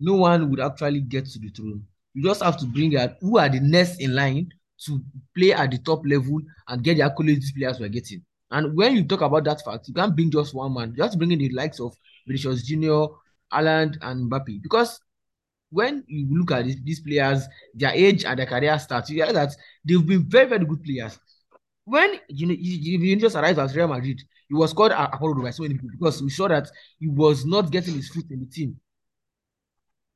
no 0.00 0.14
one 0.14 0.50
would 0.50 0.60
actually 0.60 1.00
get 1.00 1.26
to 1.26 1.38
the 1.38 1.50
throne. 1.50 1.84
You 2.14 2.24
just 2.24 2.42
have 2.42 2.56
to 2.58 2.66
bring 2.66 2.96
out 2.96 3.16
who 3.20 3.38
are 3.38 3.48
the 3.48 3.60
next 3.60 4.00
in 4.00 4.14
line 4.14 4.50
to 4.86 5.00
play 5.36 5.52
at 5.52 5.70
the 5.70 5.78
top 5.78 6.02
level 6.06 6.40
and 6.68 6.82
get 6.82 6.96
the 6.96 7.02
accolades 7.02 7.40
these 7.40 7.52
players 7.52 7.80
were 7.80 7.88
getting. 7.88 8.22
And 8.50 8.76
when 8.76 8.96
you 8.96 9.04
talk 9.04 9.20
about 9.20 9.44
that 9.44 9.62
fact, 9.64 9.88
you 9.88 9.94
can't 9.94 10.14
bring 10.14 10.30
just 10.30 10.54
one 10.54 10.72
man. 10.74 10.94
You 10.96 11.02
have 11.02 11.12
to 11.12 11.18
bring 11.18 11.32
in 11.32 11.38
the 11.38 11.50
likes 11.50 11.80
of 11.80 11.94
Vinicius 12.26 12.62
Junior, 12.62 13.06
Haaland, 13.52 13.98
and 14.00 14.30
Mbappe. 14.30 14.62
Because 14.62 15.00
when 15.70 16.02
you 16.06 16.26
look 16.30 16.52
at 16.52 16.64
these, 16.64 16.82
these 16.82 17.00
players, 17.00 17.46
their 17.74 17.92
age 17.92 18.24
and 18.24 18.38
their 18.38 18.46
career 18.46 18.78
starts, 18.78 19.10
you 19.10 19.16
realize 19.16 19.34
that 19.34 19.56
they've 19.84 20.06
been 20.06 20.24
very, 20.28 20.48
very 20.48 20.64
good 20.64 20.82
players 20.82 21.18
when 21.88 22.20
you 22.28 22.46
know 22.46 23.40
arrived 23.40 23.58
at 23.58 23.74
Real 23.74 23.88
Madrid, 23.88 24.20
he 24.48 24.54
was 24.54 24.72
called 24.72 24.92
Apollo 24.92 25.42
by 25.42 25.50
so 25.50 25.62
many 25.62 25.74
people 25.74 25.88
because 25.90 26.22
we 26.22 26.30
saw 26.30 26.48
that 26.48 26.70
he 27.00 27.08
was 27.08 27.46
not 27.46 27.70
getting 27.70 27.94
his 27.94 28.08
foot 28.08 28.30
in 28.30 28.40
the 28.40 28.46
team. 28.46 28.78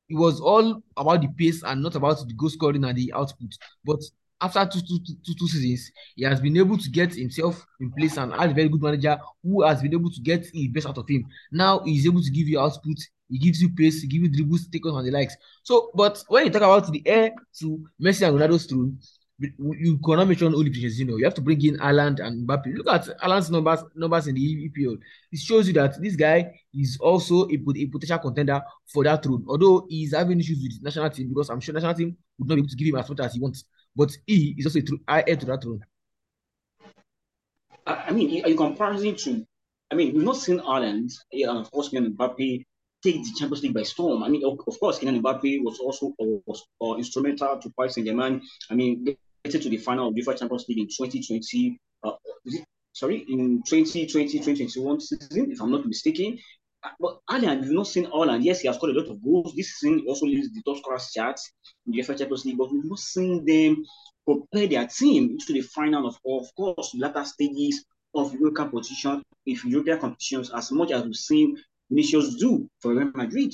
It 0.09 0.15
was 0.15 0.39
all 0.39 0.83
about 0.95 1.21
the 1.21 1.29
pace 1.29 1.63
and 1.63 1.81
not 1.81 1.95
about 1.95 2.27
the 2.27 2.33
goal 2.35 2.49
scoring 2.49 2.83
and 2.83 2.97
the 2.97 3.11
output. 3.13 3.55
But 3.83 3.99
after 4.43 4.65
two, 4.65 4.81
two, 4.81 4.99
two, 5.25 5.33
two 5.39 5.47
seasons, 5.47 5.91
he 6.15 6.23
has 6.25 6.41
been 6.41 6.57
able 6.57 6.77
to 6.77 6.89
get 6.89 7.15
himself 7.15 7.65
in 7.79 7.91
place 7.91 8.17
and 8.17 8.33
has 8.33 8.51
a 8.51 8.53
very 8.53 8.67
good 8.67 8.81
manager 8.81 9.17
who 9.41 9.63
has 9.63 9.81
been 9.81 9.93
able 9.93 10.11
to 10.11 10.21
get 10.21 10.51
the 10.51 10.67
best 10.67 10.85
out 10.85 10.97
of 10.97 11.07
him. 11.07 11.25
Now 11.51 11.79
he's 11.79 12.05
able 12.05 12.21
to 12.21 12.29
give 12.29 12.47
you 12.47 12.59
output, 12.59 12.97
he 13.29 13.39
gives 13.39 13.61
you 13.61 13.69
pace, 13.69 14.01
he 14.01 14.07
gives 14.07 14.23
you 14.23 14.29
dribbles, 14.29 14.67
take 14.67 14.85
on 14.85 15.05
the 15.05 15.11
likes. 15.11 15.35
So, 15.63 15.91
but 15.95 16.23
when 16.27 16.45
you 16.45 16.51
talk 16.51 16.61
about 16.61 16.91
the 16.91 17.01
heir 17.05 17.31
to 17.59 17.85
Messi 18.01 18.27
and 18.27 18.37
Ronaldo's 18.37 18.65
throne, 18.65 18.99
you 19.39 19.99
cannot 20.05 20.27
mention 20.27 20.53
only 20.53 20.69
Pochettino. 20.69 21.17
You 21.17 21.25
have 21.25 21.33
to 21.33 21.41
bring 21.41 21.63
in 21.65 21.77
Haaland 21.77 22.19
and 22.19 22.47
Mbappe. 22.47 22.77
Look 22.77 22.87
at 22.87 23.17
Haaland's 23.19 23.49
numbers 23.49 23.83
numbers 23.95 24.27
in 24.27 24.35
the 24.35 24.69
EPL. 24.69 24.97
It 25.31 25.39
shows 25.39 25.67
you 25.67 25.73
that 25.73 26.01
this 26.01 26.15
guy 26.15 26.51
is 26.73 26.97
also 27.01 27.47
a, 27.47 27.53
a 27.53 27.85
potential 27.87 28.19
contender 28.19 28.61
for 28.93 29.03
that 29.03 29.23
throne. 29.23 29.43
Although 29.47 29.85
he's 29.89 30.13
having 30.13 30.39
issues 30.39 30.61
with 30.61 30.79
the 30.79 30.83
national 30.83 31.09
team 31.09 31.29
because 31.29 31.49
I'm 31.49 31.59
sure 31.59 31.73
national 31.73 31.95
team 31.95 32.15
would 32.37 32.47
not 32.47 32.55
be 32.55 32.61
able 32.61 32.69
to 32.69 32.75
give 32.75 32.87
him 32.87 32.95
as 32.95 33.09
much 33.09 33.19
as 33.19 33.33
he 33.33 33.39
wants. 33.39 33.65
But 33.95 34.11
he 34.25 34.55
is 34.57 34.65
also 34.65 34.79
a 35.07 35.23
heir 35.27 35.35
to 35.35 35.45
that 35.45 35.63
throne. 35.63 35.81
I 37.85 38.11
mean, 38.11 38.43
are 38.43 38.49
you 38.49 38.55
comparing 38.55 39.15
to? 39.15 39.45
I 39.91 39.95
mean, 39.95 40.13
we've 40.13 40.23
not 40.23 40.37
seen 40.37 40.59
Haaland 40.59 41.11
and 41.31 41.57
of 41.59 41.69
course 41.69 41.89
Mbappe 41.89 42.65
take 43.03 43.23
the 43.23 43.33
Champions 43.37 43.61
League 43.63 43.73
by 43.73 43.83
storm. 43.83 44.23
I 44.23 44.29
mean, 44.29 44.43
of, 44.45 44.57
course, 44.57 44.99
Kylian 44.99 45.21
Mbappe 45.21 45.63
was 45.63 45.79
also 45.79 46.13
was 46.17 46.63
uh, 46.81 46.95
instrumental 46.95 47.59
to 47.59 47.69
Paris 47.77 47.95
Saint 47.95 48.07
Germain. 48.07 48.41
I 48.71 48.75
mean, 48.75 49.15
getting 49.43 49.61
to 49.61 49.69
the 49.69 49.77
final 49.77 50.07
of 50.07 50.15
UEFA 50.15 50.39
Champions 50.39 50.65
League 50.69 50.79
in 50.79 50.87
2020. 50.87 51.79
Uh, 52.03 52.11
sorry, 52.93 53.25
in 53.29 53.61
2020, 53.67 54.39
2021 54.39 55.01
season, 55.01 55.51
if 55.51 55.61
I'm 55.61 55.71
not 55.71 55.85
mistaken. 55.85 56.39
But 56.99 57.19
Haaland, 57.29 57.61
we've 57.61 57.71
not 57.71 57.87
seen 57.87 58.05
all, 58.07 58.29
and 58.29 58.43
Yes, 58.43 58.61
he 58.61 58.67
has 58.67 58.77
scored 58.77 58.95
a 58.95 58.99
lot 58.99 59.09
of 59.09 59.23
goals. 59.23 59.53
This 59.55 59.79
he 59.79 60.05
also 60.07 60.25
leads 60.25 60.53
the 60.53 60.61
top 60.63 60.77
scorers 60.77 61.11
chart 61.13 61.39
in 61.85 61.93
the 61.93 61.99
UEFA 61.99 62.17
Champions 62.17 62.45
League, 62.45 62.57
but 62.57 62.71
we've 62.71 62.85
not 62.85 62.99
seen 62.99 63.45
them 63.45 63.83
prepare 64.25 64.67
their 64.67 64.87
team 64.87 65.31
into 65.31 65.53
the 65.53 65.61
final 65.61 66.07
of, 66.07 66.17
of 66.25 66.47
course, 66.55 66.93
latter 66.97 67.25
stages 67.25 67.85
of 68.15 68.33
European 68.33 68.55
competition, 68.55 69.23
if 69.45 69.65
European 69.65 69.99
competitions, 69.99 70.51
as 70.53 70.71
much 70.71 70.91
as 70.91 71.03
we've 71.03 71.15
seen 71.15 71.57
Vinicius 71.89 72.35
do 72.35 72.69
for 72.79 72.93
Real 72.93 73.11
Madrid. 73.15 73.53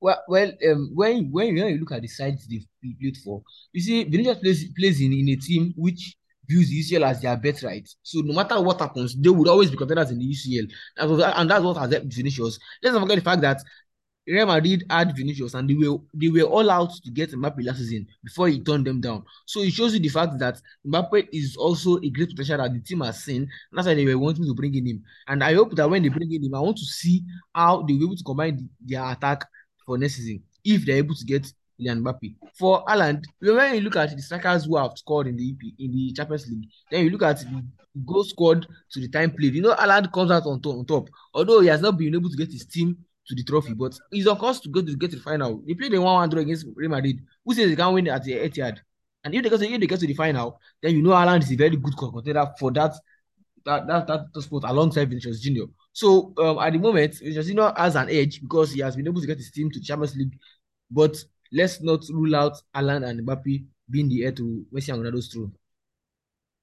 Well, 0.00 0.22
well, 0.28 0.52
um, 0.70 0.90
when 0.94 1.30
when 1.30 1.54
when 1.54 1.66
you 1.68 1.78
look 1.78 1.92
at 1.92 2.02
the 2.02 2.08
sides 2.08 2.46
they've 2.46 2.66
played 2.82 3.16
for, 3.24 3.42
you 3.72 3.80
see 3.80 4.04
Vinicius 4.04 4.38
plays 4.38 4.72
plays 4.78 5.00
in, 5.00 5.12
in 5.12 5.28
a 5.30 5.36
team 5.36 5.72
which 5.76 6.16
views 6.48 6.70
UCL 6.70 7.08
as 7.08 7.20
their 7.20 7.36
birthright. 7.36 7.88
So 8.02 8.20
no 8.20 8.34
matter 8.34 8.60
what 8.60 8.80
happens, 8.80 9.16
they 9.16 9.30
would 9.30 9.48
always 9.48 9.70
be 9.70 9.76
contenders 9.76 10.10
in 10.10 10.18
the 10.18 10.24
UCL. 10.24 10.70
And 11.36 11.50
that's 11.50 11.64
what 11.64 11.76
has 11.76 11.92
helped 11.92 12.12
Vinicius. 12.12 12.58
Let's 12.82 12.94
not 12.94 13.02
forget 13.02 13.18
the 13.18 13.24
fact 13.24 13.42
that 13.42 13.62
Real 14.26 14.46
Madrid 14.46 14.84
had 14.90 15.16
Vinicius 15.16 15.54
and 15.54 15.70
they 15.70 15.74
were 15.74 15.98
they 16.12 16.28
were 16.28 16.42
all 16.42 16.68
out 16.68 16.90
to 17.04 17.10
get 17.12 17.30
Mbappe 17.30 17.64
last 17.64 17.78
season 17.78 18.08
before 18.24 18.48
he 18.48 18.60
turned 18.60 18.84
them 18.84 19.00
down. 19.00 19.24
So 19.46 19.60
it 19.60 19.72
shows 19.72 19.94
you 19.94 20.00
the 20.00 20.08
fact 20.08 20.38
that 20.40 20.60
Mbappe 20.84 21.28
is 21.32 21.56
also 21.56 21.98
a 21.98 22.10
great 22.10 22.30
potential 22.30 22.58
that 22.58 22.72
the 22.72 22.80
team 22.80 23.02
has 23.02 23.22
seen. 23.22 23.42
And 23.42 23.48
that's 23.72 23.86
why 23.86 23.94
they 23.94 24.04
were 24.04 24.18
wanting 24.18 24.44
to 24.44 24.54
bring 24.54 24.74
in 24.74 24.86
him. 24.86 25.04
And 25.28 25.44
I 25.44 25.54
hope 25.54 25.76
that 25.76 25.88
when 25.88 26.02
they 26.02 26.08
bring 26.08 26.32
in 26.32 26.44
him, 26.44 26.54
I 26.56 26.60
want 26.60 26.76
to 26.78 26.84
see 26.84 27.22
how 27.54 27.82
they 27.82 27.92
will 27.92 28.00
be 28.00 28.04
able 28.06 28.16
to 28.16 28.24
combine 28.24 28.56
the, 28.56 28.68
their 28.80 29.12
attack 29.12 29.44
for 29.84 29.96
next 29.96 30.16
season 30.16 30.42
if 30.64 30.84
they're 30.84 30.96
able 30.96 31.14
to 31.14 31.24
get 31.24 31.52
Kylian 31.78 32.02
Mbappe. 32.02 32.34
For 32.54 32.84
Haaland, 32.86 33.24
when 33.40 33.74
you 33.74 33.80
look 33.80 33.96
at 33.96 34.14
the 34.14 34.22
strikers 34.22 34.64
who 34.64 34.76
have 34.76 34.92
scored 34.96 35.26
in 35.26 35.36
the 35.36 35.50
EP, 35.50 35.72
in 35.78 35.92
the 35.92 36.12
Champions 36.12 36.48
League, 36.48 36.68
then 36.90 37.04
you 37.04 37.10
look 37.10 37.22
at 37.22 37.38
the 37.40 37.62
goals 38.04 38.30
scored 38.30 38.66
to 38.92 39.00
the 39.00 39.08
time 39.08 39.30
played. 39.30 39.54
You 39.54 39.62
know, 39.62 39.74
Haaland 39.74 40.12
comes 40.12 40.30
out 40.30 40.46
on, 40.46 40.60
on 40.64 40.84
top, 40.86 41.08
although 41.34 41.60
he 41.60 41.68
has 41.68 41.80
not 41.80 41.96
been 41.96 42.14
able 42.14 42.30
to 42.30 42.36
get 42.36 42.52
his 42.52 42.66
team 42.66 42.96
to 43.28 43.34
the 43.34 43.42
trophy, 43.42 43.74
but 43.74 43.98
he's 44.10 44.26
on 44.26 44.36
course 44.36 44.60
to 44.60 44.68
go 44.68 44.82
to 44.82 44.96
get 44.96 45.10
to 45.10 45.16
the 45.16 45.22
final. 45.22 45.62
They 45.66 45.74
played 45.74 45.94
a 45.94 46.00
1 46.00 46.30
1 46.30 46.38
against 46.38 46.66
Real 46.74 46.90
Madrid. 46.90 47.18
Who 47.44 47.54
says 47.54 47.68
they 47.68 47.76
can 47.76 47.92
win 47.92 48.08
at 48.08 48.24
the 48.24 48.32
Etihad? 48.32 48.78
And 49.24 49.34
if 49.34 49.42
they, 49.42 49.50
get 49.50 49.58
to, 49.58 49.72
if 49.72 49.80
they 49.80 49.86
get 49.86 50.00
to 50.00 50.06
the 50.06 50.14
final, 50.14 50.60
then 50.82 50.94
you 50.94 51.02
know 51.02 51.10
Haaland 51.10 51.42
is 51.42 51.50
a 51.50 51.56
very 51.56 51.76
good 51.76 51.96
contender 51.96 52.48
for 52.58 52.70
that 52.72 52.94
that 53.64 53.86
that, 53.88 54.06
that 54.06 54.42
spot 54.42 54.62
alongside 54.64 55.08
Vinicius 55.08 55.40
Junior. 55.40 55.64
So 55.92 56.32
um, 56.38 56.58
at 56.58 56.72
the 56.72 56.78
moment, 56.78 57.16
Vinicius 57.16 57.46
Junior 57.46 57.72
has 57.76 57.96
an 57.96 58.08
edge 58.08 58.40
because 58.40 58.72
he 58.72 58.80
has 58.80 58.94
been 58.94 59.08
able 59.08 59.20
to 59.20 59.26
get 59.26 59.38
his 59.38 59.50
team 59.50 59.70
to 59.72 59.80
Champions 59.80 60.16
League. 60.16 60.38
But 60.88 61.16
let's 61.52 61.80
not 61.82 62.04
rule 62.10 62.34
out 62.36 62.60
Haaland 62.74 63.08
and 63.08 63.26
Mbappe 63.26 63.64
being 63.90 64.08
the 64.08 64.24
heir 64.24 64.32
to 64.32 64.66
Messi 64.72 64.92
and 64.92 65.02
Ronaldo's 65.02 65.28
throne. 65.28 65.52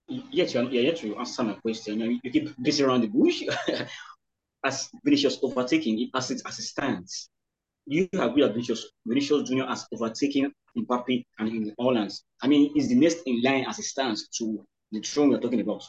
Yes, 0.08 0.54
you're, 0.54 0.64
you're 0.64 0.84
yet 0.84 0.98
to 0.98 1.16
answer 1.18 1.44
my 1.44 1.54
question. 1.54 2.00
You, 2.00 2.20
you 2.24 2.32
keep 2.32 2.62
busy 2.62 2.84
around 2.84 3.02
the 3.02 3.08
bush. 3.08 3.44
as 4.64 4.90
Vinicius 5.04 5.40
overtaking 5.42 6.00
it 6.02 6.10
as 6.16 6.32
it 6.32 6.42
as 6.46 6.60
it 6.60 6.64
stands. 6.64 7.30
You 7.86 8.08
agree 8.14 8.44
that 8.44 8.54
Vinicius, 8.54 8.88
Vinicius 9.06 9.48
Junior 9.48 9.66
has 9.68 9.86
overtaken 9.94 10.54
Mbappe 10.78 11.26
and 11.40 11.50
in 11.50 11.76
Haaland. 11.80 12.18
I 12.42 12.48
mean, 12.48 12.72
is 12.78 12.88
the 12.88 12.96
next 12.96 13.18
in 13.26 13.42
line 13.42 13.66
as 13.68 13.80
it 13.80 13.84
stands 13.84 14.30
to 14.38 14.66
the 14.92 15.02
throne 15.02 15.30
we're 15.30 15.40
talking 15.40 15.60
about. 15.60 15.84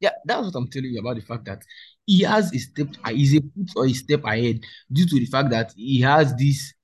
Yeah, 0.00 0.10
that's 0.24 0.46
what 0.46 0.54
I'm 0.56 0.68
telling 0.68 0.90
you 0.90 1.00
about 1.00 1.16
the 1.16 1.22
fact 1.22 1.44
that 1.44 1.62
he 2.04 2.22
has 2.22 2.52
a 2.52 2.58
step, 2.58 2.88
he's 3.08 3.36
a 3.36 3.40
foot 3.40 3.70
or 3.76 3.86
a 3.86 3.92
step 3.92 4.24
ahead 4.24 4.60
due 4.92 5.06
to 5.06 5.14
the 5.14 5.26
fact 5.26 5.50
that 5.50 5.72
he 5.76 6.00
has 6.00 6.34
this 6.34 6.74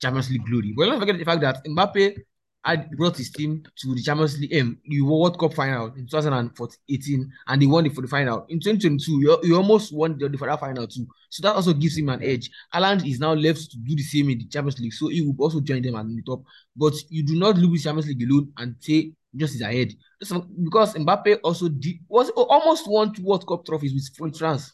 Champions 0.00 0.30
League 0.30 0.46
glory. 0.46 0.72
But 0.76 0.86
don't 0.86 1.00
forget 1.00 1.18
the 1.18 1.24
fact 1.24 1.40
that 1.42 1.64
Mbappe 1.64 2.16
had 2.64 2.90
brought 2.90 3.16
his 3.16 3.30
team 3.30 3.62
to 3.76 3.94
the 3.94 4.02
Champions 4.02 4.38
League, 4.38 4.54
um, 4.60 4.78
the 4.84 5.00
World 5.00 5.38
Cup 5.38 5.54
final 5.54 5.86
in 5.94 6.06
2018, 6.06 7.32
and 7.46 7.62
they 7.62 7.66
won 7.66 7.86
it 7.86 7.94
for 7.94 8.02
the 8.02 8.08
final. 8.08 8.44
In 8.48 8.60
2022, 8.60 9.38
he, 9.42 9.52
almost 9.52 9.94
won 9.94 10.18
the, 10.18 10.28
the 10.28 10.38
final 10.38 10.86
too. 10.86 11.06
So 11.30 11.42
that 11.42 11.54
also 11.54 11.72
gives 11.72 11.96
him 11.96 12.08
an 12.08 12.22
edge. 12.22 12.50
Haaland 12.74 13.06
is 13.08 13.20
now 13.20 13.32
left 13.32 13.70
to 13.70 13.76
do 13.78 13.94
the 13.94 14.02
same 14.02 14.30
in 14.30 14.38
the 14.38 14.46
Champions 14.46 14.80
League, 14.80 14.92
so 14.92 15.08
he 15.08 15.22
will 15.22 15.36
also 15.38 15.60
join 15.60 15.82
them 15.82 15.94
at 15.94 16.06
the 16.06 16.22
top. 16.22 16.42
But 16.76 16.94
you 17.08 17.24
do 17.24 17.38
not 17.38 17.56
lose 17.56 17.84
Champions 17.84 18.08
League 18.08 18.28
alone 18.28 18.52
and 18.58 18.74
say 18.80 19.12
just 19.36 19.54
is 19.54 19.60
ahead. 19.60 19.94
Because 20.18 20.94
Mbappe 20.94 21.38
also 21.44 21.68
did, 21.68 21.96
was 22.08 22.30
almost 22.30 22.88
won 22.88 23.12
two 23.12 23.24
World 23.24 23.46
Cup 23.46 23.64
trophies 23.64 23.94
with 23.94 24.36
France. 24.36 24.72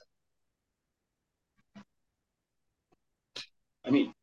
I 3.86 3.90
mean, 3.90 4.13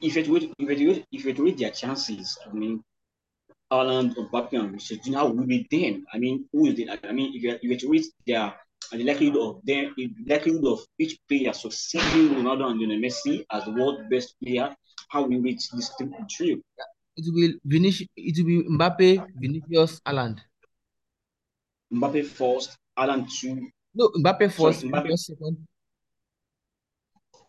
if 0.00 0.16
it 0.16 0.28
would 0.28 0.44
if 0.58 0.70
it 0.70 0.86
would 0.86 1.06
if 1.12 1.26
it 1.26 1.38
would 1.38 1.58
their 1.58 1.70
chances, 1.70 2.38
I 2.46 2.52
mean, 2.52 2.82
and 3.70 4.14
Richard, 4.72 5.00
you 5.04 5.12
know, 5.12 5.18
how 5.18 5.28
would 5.28 5.48
be 5.48 5.66
then? 5.70 6.04
I 6.12 6.18
mean, 6.18 6.48
who 6.52 6.66
is 6.66 6.78
it? 6.78 6.88
I 7.02 7.12
mean, 7.12 7.32
if 7.34 7.42
you 7.42 7.58
if 7.62 7.82
it 7.82 7.88
reach 7.88 8.06
their 8.26 8.54
uh, 8.92 8.96
the 8.96 9.04
likelihood 9.04 9.36
of 9.36 9.64
them, 9.64 9.94
the 9.96 10.10
likelihood 10.26 10.64
of 10.66 10.80
each 10.98 11.18
player 11.28 11.52
succeeding 11.52 12.34
Ronaldo 12.34 12.70
and 12.70 12.80
Lionel 12.80 12.98
Messi 12.98 13.44
as 13.50 13.64
the 13.64 13.72
world 13.72 14.08
best 14.10 14.34
player, 14.42 14.74
how 15.08 15.22
we 15.22 15.38
reach 15.38 15.70
this 15.70 15.90
trio? 16.28 16.58
It 17.16 17.24
will 17.26 17.34
be 17.34 17.54
Vinicius, 17.64 18.08
it 18.16 18.36
will 18.38 18.46
be 18.46 18.68
Mbappe, 18.68 19.26
Vinicius, 19.36 20.00
Haaland. 20.00 20.40
Mbappe 21.92 22.26
first, 22.26 22.76
Haaland 22.98 23.28
two. 23.30 23.68
No, 23.94 24.10
Mbappe 24.16 24.52
first, 24.52 24.80
Sorry, 24.80 24.92
Mbappe 24.92 25.18
second. 25.18 25.66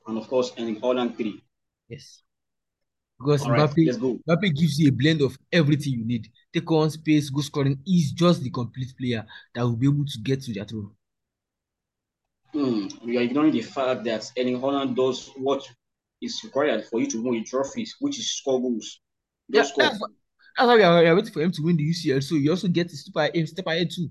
And 0.07 0.17
of 0.17 0.27
course, 0.27 0.53
and 0.57 0.81
Haaland 0.81 1.15
three. 1.17 1.41
Yes. 1.89 2.23
Because 3.23 3.45
Mbappe, 3.45 4.19
Mbappe 4.27 4.55
gives 4.55 4.79
you 4.79 4.89
a 4.89 4.91
blend 4.91 5.21
of 5.21 5.37
everything 5.51 5.93
you 5.93 6.05
need. 6.05 6.27
Take 6.53 6.69
on 6.71 6.89
space, 6.89 7.29
go 7.29 7.41
scoring. 7.41 7.79
He's 7.85 8.11
just 8.11 8.43
the 8.43 8.49
complete 8.49 8.93
player 8.99 9.25
that 9.55 9.61
will 9.61 9.77
be 9.77 9.87
able 9.87 10.05
to 10.05 10.19
get 10.21 10.41
to 10.43 10.53
that 10.53 10.71
role. 10.73 10.91
Hmm. 12.51 12.87
We 13.05 13.17
are 13.17 13.21
ignoring 13.21 13.53
the 13.53 13.61
fact 13.61 14.03
that 14.03 14.29
Erling 14.37 14.59
Haaland 14.59 14.95
does 14.95 15.31
what 15.37 15.67
is 16.21 16.41
required 16.43 16.85
for 16.85 16.99
you 16.99 17.07
to 17.07 17.23
win 17.23 17.45
trophies, 17.45 17.95
which 17.99 18.19
is 18.19 18.29
score 18.31 18.61
goals. 18.61 18.99
Yeah, 19.47 19.63
score. 19.63 19.85
That's, 19.85 19.99
that's 19.99 20.67
why 20.67 20.75
we 20.75 20.83
are, 20.83 21.01
we 21.01 21.07
are, 21.07 21.15
waiting 21.15 21.33
for 21.33 21.41
him 21.41 21.51
to 21.51 21.61
win 21.63 21.77
the 21.77 21.89
UCL. 21.89 22.23
So 22.23 22.35
you 22.35 22.51
also 22.51 22.67
get 22.67 22.89
to 22.89 22.97
step 22.97 23.15
ahead, 23.15 23.47
step 23.47 23.67
ahead 23.67 23.89
too. 23.89 24.09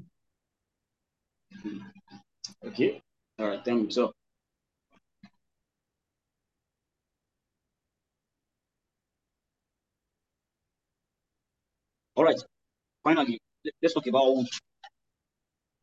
Okay. 2.64 3.02
All 3.38 3.48
right. 3.48 3.64
Thank 3.64 3.82
you. 3.82 3.90
So 3.90 4.12
All 12.22 12.28
right. 12.28 12.40
Finally, 13.02 13.40
let's 13.82 13.94
talk 13.94 14.06
about 14.06 14.46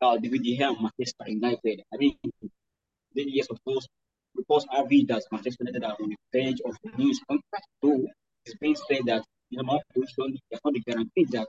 uh, 0.00 0.16
David 0.16 0.42
De 0.42 0.56
Gea 0.56 0.72
Manchester 0.72 1.26
United. 1.26 1.82
I 1.92 1.98
mean, 1.98 2.16
then 3.14 3.26
yes, 3.28 3.48
of 3.50 3.62
course, 3.62 3.86
because 4.34 4.64
Avi 4.72 5.04
that 5.04 5.22
Manchester 5.30 5.64
United 5.64 5.84
are 5.84 5.96
on 6.00 6.08
the 6.08 6.16
bench 6.32 6.60
of 6.64 6.78
the 6.82 6.96
news 6.96 7.20
contract, 7.28 7.66
it's 8.46 8.56
being 8.58 8.74
said 8.74 9.02
that 9.04 9.22
in 9.50 9.58
the 9.58 9.60
amount 9.60 9.82
position, 9.92 10.32
he 10.32 10.40
has 10.52 10.60
not 10.64 10.72
been 10.72 10.82
guaranteed 10.86 11.28
that 11.32 11.46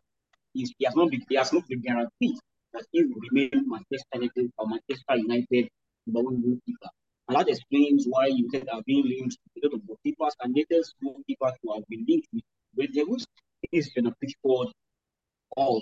he 0.53 0.67
has 0.83 0.95
not 0.97 1.09
been 1.09 1.21
he 1.29 1.35
has 1.37 1.53
not 1.53 1.65
been 1.69 1.79
guaranteed 1.79 2.35
that 2.73 2.83
he 2.91 3.05
will 3.05 3.21
remain 3.31 3.63
Manchester 3.65 4.15
United 4.15 4.51
or 4.57 4.67
Manchester 4.67 5.15
United 5.15 5.69
number 6.05 6.29
one 6.29 6.41
goalkeeper. 6.41 6.89
And 7.29 7.37
that 7.39 7.47
explains 7.47 8.07
why 8.09 8.25
United 8.25 8.67
are 8.67 8.81
being 8.85 9.07
linked 9.07 9.37
to 9.55 9.61
a 9.63 9.69
lot 9.69 9.75
of 9.75 9.81
goalkeepers 9.87 10.35
and 10.41 10.53
latest 10.53 10.95
goalkeepers 11.01 11.53
who 11.63 11.75
have 11.75 11.87
been 11.87 12.03
linked 12.05 12.27
with 12.33 12.43
Red 12.75 12.91
Devils 12.93 13.25
is 13.71 13.89
Jordan 13.89 14.13
Pickford 14.19 14.69
of 15.57 15.81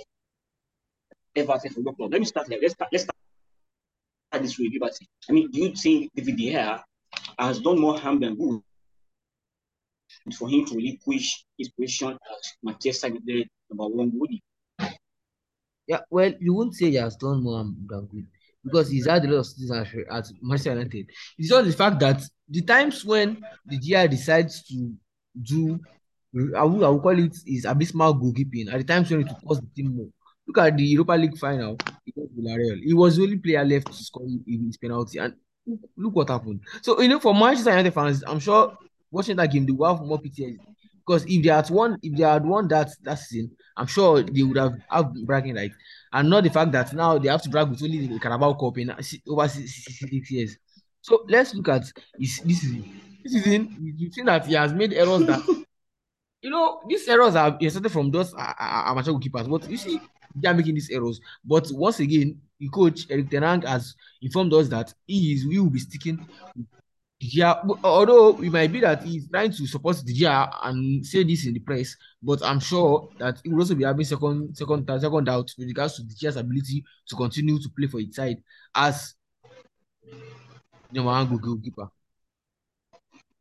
Everton 1.35 1.71
Football 1.71 1.93
Club. 1.95 2.11
Let 2.11 2.19
me 2.19 2.25
start 2.25 2.47
there. 2.47 2.59
Let's 2.61 2.73
start, 2.73 2.89
let's 2.91 3.03
start 3.03 4.43
this 4.43 4.57
with 4.57 4.73
Liberty. 4.73 5.07
I 5.29 5.33
mean, 5.33 5.49
do 5.51 5.59
you 5.59 5.75
think 5.75 6.11
David 6.15 6.37
De 6.37 6.79
has 7.37 7.59
done 7.59 7.79
more 7.79 7.97
harm 7.99 8.19
than 8.19 8.35
good 8.35 8.61
for 10.37 10.49
him 10.49 10.65
to 10.65 10.75
relinquish 10.75 11.45
his 11.57 11.69
position 11.69 12.11
as 12.11 12.53
Manchester 12.61 13.07
United 13.07 13.49
number 13.69 13.95
one 13.95 14.11
goalie? 14.11 14.41
Yeah, 15.87 16.01
well, 16.09 16.31
you 16.39 16.53
wouldn't 16.53 16.75
say 16.75 16.91
he 16.91 16.95
has 16.95 17.15
done 17.15 17.43
more 17.43 17.55
harm 17.55 17.75
than 17.87 18.05
good 18.05 18.27
because 18.63 18.89
he's 18.89 19.07
had 19.07 19.23
a 19.25 19.27
lot 19.27 19.39
of 19.39 19.45
seasons 19.47 19.87
at 20.11 20.27
Manchester 20.41 20.71
United. 20.71 21.09
It's 21.37 21.49
just 21.49 21.65
the 21.65 21.73
fact 21.73 21.99
that 22.01 22.21
the 22.47 22.61
times 22.61 23.05
when 23.05 23.41
the 23.65 23.77
GI 23.77 24.07
decides 24.09 24.63
to 24.67 24.93
do 25.41 25.79
I 26.35 26.63
will, 26.63 26.85
I 26.85 26.89
will 26.89 26.99
call 26.99 27.17
it 27.17 27.35
is 27.47 27.65
abysmal 27.65 28.13
goalkeeping 28.15 28.71
at 28.71 28.77
the 28.77 28.83
times 28.83 29.09
when 29.09 29.21
it 29.21 29.27
cost 29.47 29.61
the 29.61 29.67
team 29.75 29.95
more. 29.95 30.07
Look 30.47 30.57
at 30.59 30.77
the 30.77 30.83
Europa 30.83 31.13
League 31.13 31.37
final 31.37 31.77
Villarreal. 32.17 32.79
He 32.83 32.93
was 32.93 33.17
the 33.17 33.23
only 33.23 33.37
player 33.37 33.65
left 33.65 33.87
to 33.87 33.93
score 33.93 34.25
in 34.25 34.65
his 34.65 34.77
penalty, 34.77 35.19
and 35.19 35.33
look 35.97 36.15
what 36.15 36.29
happened. 36.29 36.61
So 36.81 37.01
you 37.01 37.07
know, 37.07 37.19
for 37.19 37.33
Manchester 37.33 37.71
United 37.71 37.93
fans, 37.93 38.23
I'm 38.25 38.39
sure 38.39 38.77
watching 39.11 39.37
that 39.37 39.51
game 39.51 39.65
they 39.65 39.71
will 39.71 39.95
have 39.95 40.05
more 40.05 40.19
PTSD 40.19 40.57
because 41.05 41.25
if 41.27 41.43
they 41.43 41.49
had 41.49 41.69
won, 41.69 41.97
if 42.03 42.15
they 42.15 42.23
had 42.23 42.45
won 42.45 42.67
that 42.67 42.89
that 43.03 43.19
season, 43.19 43.51
I'm 43.75 43.87
sure 43.87 44.21
they 44.21 44.43
would 44.43 44.57
have 44.57 44.73
have 44.89 45.13
bragging 45.25 45.55
rights, 45.55 45.75
and 46.13 46.29
not 46.29 46.43
the 46.43 46.49
fact 46.51 46.71
that 46.73 46.93
now 46.93 47.17
they 47.17 47.29
have 47.29 47.41
to 47.43 47.49
brag 47.49 47.69
with 47.69 47.81
only 47.83 48.07
the 48.07 48.19
Carabao 48.19 48.53
Cup 48.53 48.77
in 48.77 48.91
over 49.27 49.47
six 49.47 50.31
years. 50.31 50.57
So 51.01 51.25
let's 51.27 51.55
look 51.55 51.69
at 51.69 51.91
this, 52.17 52.39
this 52.41 52.61
season. 52.61 53.01
This 53.23 53.33
season, 53.33 53.95
you've 53.97 54.13
seen 54.13 54.25
that 54.25 54.45
he 54.45 54.53
has 54.53 54.73
made 54.73 54.93
errors 54.93 55.25
that 55.25 55.58
you 56.41 56.49
know, 56.49 56.81
these 56.87 57.07
errors 57.07 57.35
are 57.35 57.57
started 57.69 57.91
from 57.91 58.11
those 58.11 58.33
uh, 58.33 58.53
uh, 58.59 58.83
amateur 58.87 59.11
goalkeepers. 59.11 59.49
But 59.49 59.69
you 59.69 59.77
see, 59.77 59.99
they 60.35 60.49
are 60.49 60.53
making 60.53 60.75
these 60.75 60.89
errors. 60.89 61.19
But 61.43 61.69
once 61.71 61.99
again, 61.99 62.39
the 62.59 62.69
coach 62.69 63.07
Erik 63.09 63.29
ten 63.29 63.43
Hag 63.43 63.65
has 63.65 63.95
informed 64.21 64.53
us 64.53 64.67
that 64.69 64.93
he 65.05 65.33
is 65.33 65.43
he 65.43 65.59
will 65.59 65.69
be 65.69 65.79
sticking 65.79 66.25
yeah, 67.21 67.55
although 67.83 68.41
it 68.41 68.49
might 68.49 68.71
be 68.71 68.79
that 68.79 69.03
he's 69.03 69.27
trying 69.29 69.51
to 69.51 69.67
support 69.67 69.97
De 70.05 70.13
Gea 70.13 70.49
and 70.63 71.05
say 71.05 71.23
this 71.23 71.45
in 71.45 71.53
the 71.53 71.59
press, 71.59 71.97
but 72.23 72.41
I'm 72.41 72.61
sure 72.61 73.09
that 73.17 73.41
he 73.43 73.49
will 73.49 73.59
also 73.59 73.75
be 73.75 73.83
having 73.83 74.05
second, 74.05 74.55
second, 74.55 74.87
second 74.87 75.25
doubt 75.25 75.53
with 75.57 75.67
regards 75.67 75.97
to 75.97 76.03
the 76.03 76.39
ability 76.39 76.85
to 77.09 77.15
continue 77.17 77.59
to 77.59 77.69
play 77.77 77.87
for 77.87 77.99
his 77.99 78.15
side 78.15 78.41
as 78.73 79.15
one 80.93 81.37
goalkeeper. 81.37 81.89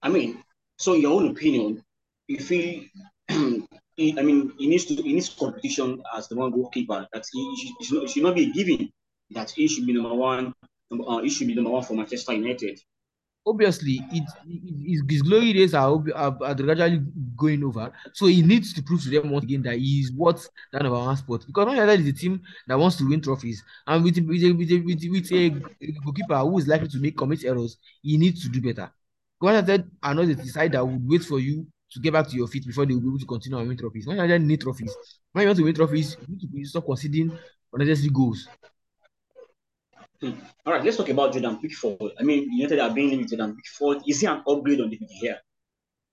I 0.03 0.09
mean, 0.09 0.43
so 0.77 0.95
in 0.95 1.03
your 1.03 1.13
own 1.13 1.29
opinion, 1.29 1.85
you 2.29 2.39
feel, 2.39 2.85
I 3.29 4.23
mean, 4.23 4.53
he 4.59 4.69
needs 4.69 4.85
to 4.87 4.95
he 4.95 5.13
needs 5.13 5.29
competition 5.29 6.03
as 6.17 6.29
the 6.29 6.37
one 6.37 6.53
goalkeeper. 6.53 7.07
That 7.13 7.25
he, 7.33 7.55
he, 7.57 7.85
should, 7.85 8.03
he 8.03 8.09
should 8.09 8.23
not 8.23 8.37
be 8.37 8.53
given 8.53 8.91
that 9.31 9.51
he 9.51 9.67
should 9.67 9.87
be 9.87 9.93
number 9.93 10.15
one. 10.15 10.55
Uh, 10.91 11.19
he 11.19 11.29
should 11.29 11.49
be 11.49 11.55
number 11.55 11.71
one 11.71 11.83
for 11.83 11.95
Manchester 11.95 12.33
United 12.33 12.81
obviously 13.49 14.01
it, 14.13 14.25
it, 14.47 15.11
his 15.11 15.23
glory 15.23 15.53
days 15.53 15.75
are, 15.75 16.05
are, 16.15 16.37
are, 16.43 16.55
gradually 16.55 17.03
going 17.37 17.65
over. 17.65 17.93
So 18.13 18.27
he 18.27 18.43
needs 18.43 18.73
to 18.75 18.83
prove 18.83 19.03
to 19.03 19.11
them 19.11 19.31
once 19.31 19.45
again 19.45 19.63
that 19.63 19.79
he 19.79 20.01
is 20.01 20.13
worth 20.13 20.49
that 20.73 20.83
number 20.83 20.99
one 20.99 21.17
spot. 21.17 21.45
Because 21.47 21.67
Manchester 21.67 22.03
is 22.03 22.09
a 22.09 22.13
team 22.13 22.43
that 22.67 22.79
wants 22.79 22.97
to 22.97 23.09
win 23.09 23.21
trophies. 23.21 23.63
And 23.87 24.05
with, 24.05 24.19
with, 24.19 24.43
a, 24.43 24.53
with, 24.53 24.71
with, 24.71 25.05
with 25.11 25.33
a 25.33 25.51
goalkeeper 26.05 26.39
who 26.39 26.59
is 26.59 26.69
likely 26.69 26.89
to 26.89 26.99
make 26.99 27.17
commit 27.17 27.45
errors, 27.45 27.79
he 28.03 28.19
needs 28.19 28.43
to 28.43 28.49
do 28.49 28.61
better. 28.61 28.91
United 29.41 29.91
are 30.03 30.15
not 30.15 30.27
the 30.27 30.47
side 30.47 30.73
that 30.73 30.87
would 30.87 31.09
wait 31.09 31.23
for 31.23 31.39
you 31.39 31.67
to 31.91 32.01
get 32.01 32.13
back 32.13 32.29
to 32.29 32.37
your 32.37 32.47
feet 32.47 32.67
before 32.67 32.87
they 32.87 32.95
will 32.95 33.01
be 33.01 33.09
able 33.09 33.19
to 33.19 33.27
continue 33.27 33.59
and 33.59 33.69
win 33.69 33.77
trophies. 33.77 34.07
When 34.07 34.17
United 34.17 34.43
need 34.43 34.61
trophies. 34.61 34.95
When 35.33 35.43
you 35.43 35.49
want 35.49 35.59
to 35.59 35.65
win 35.65 35.75
trophies, 35.75 36.17
you 36.29 36.49
need 36.53 36.65
to 36.65 36.69
stop 36.69 36.87
conceding 36.87 37.37
unnecessary 37.73 38.11
goals. 38.11 38.49
Hmm. 40.21 40.33
All 40.67 40.73
right, 40.73 40.85
let's 40.85 40.97
talk 40.97 41.09
about 41.09 41.33
Jordan 41.33 41.59
Pickford. 41.59 42.13
I 42.19 42.23
mean, 42.25 42.53
United 42.53 42.81
are 42.81 42.91
being 42.91 43.11
limited 43.11 43.41
and 43.41 43.57
Pickford. 43.57 44.03
Is 44.07 44.21
he 44.21 44.27
an 44.27 44.43
upgrade 44.47 44.81
on 44.81 44.91
De 44.91 44.97
Gea? 44.97 45.37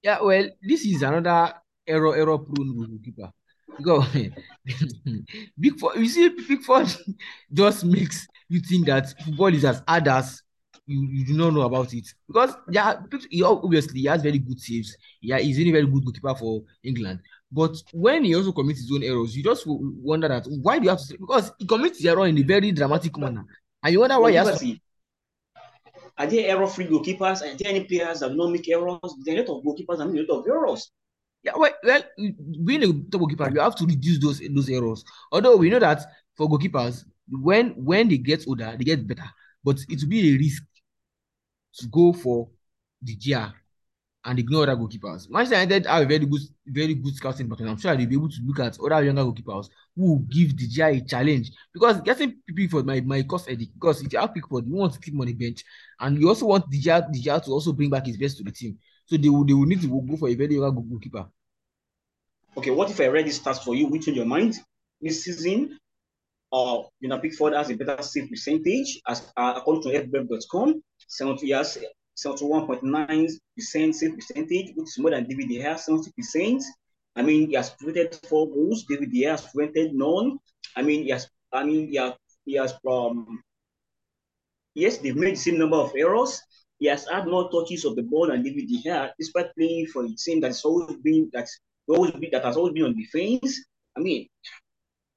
Yeah, 0.04 0.22
well, 0.22 0.48
this 0.62 0.86
is 0.86 1.02
another 1.02 1.54
error 1.88 2.16
error 2.16 2.38
prone 2.38 2.78
goalkeeper. 2.78 3.32
Because 3.76 4.08
Pickford, 5.62 5.96
you 5.98 6.08
see, 6.08 6.30
Pickford 6.30 6.88
just 7.54 7.84
makes 7.84 8.28
you 8.48 8.60
think 8.60 8.86
that 8.86 9.14
football 9.24 9.54
is 9.54 9.66
as 9.66 9.82
hard 9.88 10.08
as 10.08 10.42
you, 10.86 11.08
you 11.10 11.26
do 11.26 11.34
not 11.34 11.54
know 11.54 11.62
about 11.62 11.94
it. 11.94 12.08
Because 12.28 12.56
yeah, 12.70 13.02
he 13.30 13.44
obviously 13.44 14.02
he 14.02 14.08
has 14.08 14.22
very 14.22 14.40
good 14.40 14.60
saves. 14.60 14.96
Yeah, 15.22 15.40
he's 15.40 15.60
a 15.60 15.72
very 15.72 15.86
good 15.86 16.04
goalkeeper 16.04 16.36
for 16.36 16.64
England. 16.84 17.22
But 17.52 17.76
when 17.94 18.24
he 18.24 18.36
also 18.36 18.52
commits 18.52 18.82
his 18.82 18.92
own 18.92 19.04
errors, 19.04 19.36
you 19.36 19.44
just 19.44 19.64
wonder 19.66 20.28
that 20.28 20.46
why 20.62 20.78
do 20.78 20.86
you 20.86 20.90
have 20.90 21.00
to 21.00 21.06
say 21.06 21.18
because 21.18 21.52
he 21.58 21.66
commits 21.66 21.98
his 21.98 22.08
error 22.08 22.28
in 22.28 22.38
a 22.38 22.42
very 22.42 22.72
dramatic 22.72 23.18
manner. 23.18 23.46
And 23.84 23.94
you 23.94 24.00
wonder 24.00 24.20
why 24.20 24.32
he 24.32 24.38
has 24.38 24.60
to... 24.60 24.78
Are 26.18 26.28
there 26.28 26.50
error-free 26.50 26.88
goalkeepers? 26.88 27.42
Are 27.42 27.56
there 27.56 27.72
any 27.72 27.84
players 27.84 28.22
that 28.22 28.36
don't 28.36 28.52
make 28.52 28.68
errors? 28.70 29.00
There 29.24 29.36
are 29.36 29.44
a 29.44 29.48
lot 29.48 29.58
of 29.58 29.64
goalkeepers 29.64 29.98
that 29.98 30.08
make 30.08 30.28
a 30.28 30.32
lot 30.34 30.40
of 30.40 30.48
errors. 30.48 30.92
Yeah, 31.44 31.52
well, 31.56 31.72
well, 31.84 32.02
being 32.64 32.84
a 32.84 32.88
top 32.88 33.20
goalkeeper, 33.20 33.52
you 33.54 33.60
have 33.60 33.76
to 33.76 33.86
reduce 33.86 34.20
those 34.20 34.40
those 34.40 34.70
errors. 34.70 35.04
Although 35.32 35.58
we 35.58 35.70
know 35.70 35.80
that 35.80 36.04
for 36.36 36.50
goalkeepers, 36.50 37.06
when 37.30 37.72
when 37.72 38.08
they 38.10 38.18
get 38.18 38.48
older, 38.48 38.76
they 38.78 38.84
get 38.84 39.06
better. 39.06 39.30
But 39.64 39.78
it 39.90 40.02
will 40.02 40.10
be 40.10 40.34
a 40.34 40.38
risk 40.38 40.64
to 41.78 41.88
go 41.88 42.14
for 42.14 42.50
De 43.04 43.16
Gea 43.16 43.54
and 44.26 44.40
ignore 44.40 44.64
other 44.64 44.76
goalkeepers. 44.76 45.30
Manchester 45.30 45.62
United 45.62 45.86
have 45.86 46.04
a 46.04 46.06
very 46.06 46.26
good, 46.26 46.42
very 46.66 46.96
good 46.96 47.16
scouting 47.16 47.48
but 47.48 47.62
I'm 47.62 47.78
sure 47.78 47.96
they'll 47.96 48.08
be 48.08 48.16
able 48.16 48.30
to 48.30 48.42
look 48.44 48.60
at 48.60 48.80
other 48.80 49.04
younger 49.04 49.24
goalkeepers 49.24 49.70
who 49.96 50.14
will 50.14 50.20
give 50.20 50.56
De 50.58 50.68
Gea 50.68 50.98
a 50.98 51.06
challenge. 51.06 51.52
Because 51.74 52.02
getting 52.02 52.36
Pickford 52.56 52.86
might, 52.86 53.06
might 53.06 53.28
cost 53.28 53.48
headache. 53.48 53.74
Because 53.74 54.02
if 54.02 54.12
you 54.12 54.20
have 54.20 54.34
Pickford, 54.34 54.66
you 54.66 54.74
want 54.74 54.94
to 54.94 55.00
keep 55.00 55.14
him 55.14 55.22
on 55.22 55.28
the 55.28 55.34
bench, 55.34 55.64
and 56.00 56.20
you 56.20 56.28
also 56.28 56.48
want 56.48 56.70
De 56.70 56.82
Gea, 56.82 57.12
De 57.12 57.22
Gea 57.22 57.44
to 57.44 57.52
also 57.52 57.72
bring 57.72 57.90
back 57.90 58.06
his 58.06 58.18
best 58.18 58.38
to 58.38 58.44
the 58.44 58.52
team. 58.52 58.78
So 59.06 59.18
they 59.18 59.30
will, 59.30 59.46
they 59.46 59.54
will 59.54 59.66
need 59.66 59.82
to 59.82 59.88
go 59.88 60.18
for 60.18 60.28
a 60.28 60.34
very 60.36 60.56
younger 60.56 60.82
goalkeeper. 60.82 61.28
Okay, 62.58 62.72
what 62.72 62.90
if 62.90 63.00
I 63.00 63.08
read 63.08 63.28
this 63.28 63.40
stats 63.40 63.64
for 63.64 63.76
you? 63.76 63.88
Which 63.88 64.08
in 64.08 64.16
your 64.16 64.26
mind 64.26 64.56
this 65.02 65.26
season? 65.26 65.78
Uh, 66.56 66.84
you 67.02 67.10
know, 67.10 67.20
Pickford 67.20 67.54
has 67.54 67.70
a 67.70 67.76
better 67.76 68.02
save 68.02 68.30
percentage 68.30 69.02
as 69.08 69.30
uh, 69.36 69.54
according 69.58 69.84
to 69.84 69.90
FBref.com. 69.90 70.82
70 71.10 71.48
years 71.48 71.78
71.9% 72.18 73.94
save 73.94 74.16
percentage, 74.16 74.72
which 74.76 74.88
is 74.88 74.98
more 75.00 75.12
than 75.12 75.28
David 75.28 75.50
De 75.50 75.60
Gea, 75.60 75.76
70%. 75.76 76.64
I 77.18 77.22
mean, 77.24 77.50
he 77.50 77.56
has 77.56 77.72
created 77.72 78.18
four 78.30 78.48
goals. 78.48 78.86
David 78.88 79.12
De 79.12 79.24
Gea 79.24 79.32
has 79.32 79.42
prevented 79.42 79.94
none. 79.94 80.38
I 80.78 80.82
mean, 80.82 81.04
he 81.04 81.10
has, 81.10 81.28
I 81.52 81.66
mean, 81.66 81.90
he 81.90 81.98
has, 81.98 82.14
he 82.46 82.54
has 82.54 82.74
um, 82.90 83.42
yes, 84.76 85.00
they've 85.00 85.16
made 85.16 85.34
the 85.34 85.40
same 85.40 85.58
number 85.58 85.78
of 85.78 85.94
errors. 85.98 86.42
He 86.80 86.88
has 86.88 87.06
had 87.06 87.28
more 87.28 87.52
touches 87.52 87.84
of 87.84 87.98
the 87.98 88.04
ball 88.04 88.28
than 88.28 88.44
David 88.44 88.70
De 88.70 88.82
Gea, 88.82 89.12
despite 89.20 89.54
playing 89.56 89.88
for 89.88 90.06
a 90.06 90.10
team 90.16 90.40
that's 90.40 90.64
always 90.64 90.96
been 91.04 91.30
that's 91.34 91.60
always 91.88 92.12
been 92.12 92.30
that 92.32 92.46
has 92.46 92.56
always 92.56 92.74
been 92.74 92.86
on 92.86 92.96
defense. 92.96 93.66
I 93.98 94.00
mean, 94.00 94.28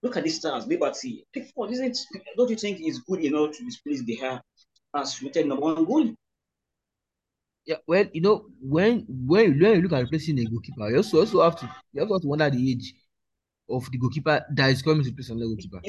look 0.02 0.16
at 0.16 0.24
these 0.24 0.36
stars, 0.36 0.66
Liberty. 0.66 1.26
Pickford, 1.32 1.70
isn't 1.70 1.98
don't 2.36 2.50
you 2.50 2.56
think 2.56 2.78
he's 2.78 3.00
good 3.00 3.24
enough 3.24 3.56
to 3.56 3.64
displace 3.64 4.02
De 4.02 4.16
Gea 4.16 4.40
as 4.94 5.22
rated 5.22 5.46
number 5.46 5.64
one 5.64 5.84
goal? 5.84 6.14
Yeah, 7.66 7.76
well, 7.86 8.04
you 8.12 8.22
know, 8.22 8.46
when 8.60 9.04
when 9.08 9.58
when 9.58 9.74
you 9.76 9.82
look 9.82 9.92
at 9.92 10.02
replacing 10.02 10.38
a 10.38 10.44
goalkeeper, 10.44 10.88
you 10.88 10.96
also 10.96 11.20
also 11.20 11.42
have 11.42 11.56
to 11.60 11.70
you 11.92 12.00
also 12.00 12.14
have 12.14 12.22
to 12.22 12.28
wonder 12.28 12.48
the 12.48 12.70
age 12.70 12.94
of 13.68 13.90
the 13.90 13.98
goalkeeper 13.98 14.44
that 14.54 14.70
is 14.70 14.80
coming 14.80 15.04
to 15.04 15.10
replace 15.10 15.28
another 15.28 15.46
goalkeeper. 15.46 15.80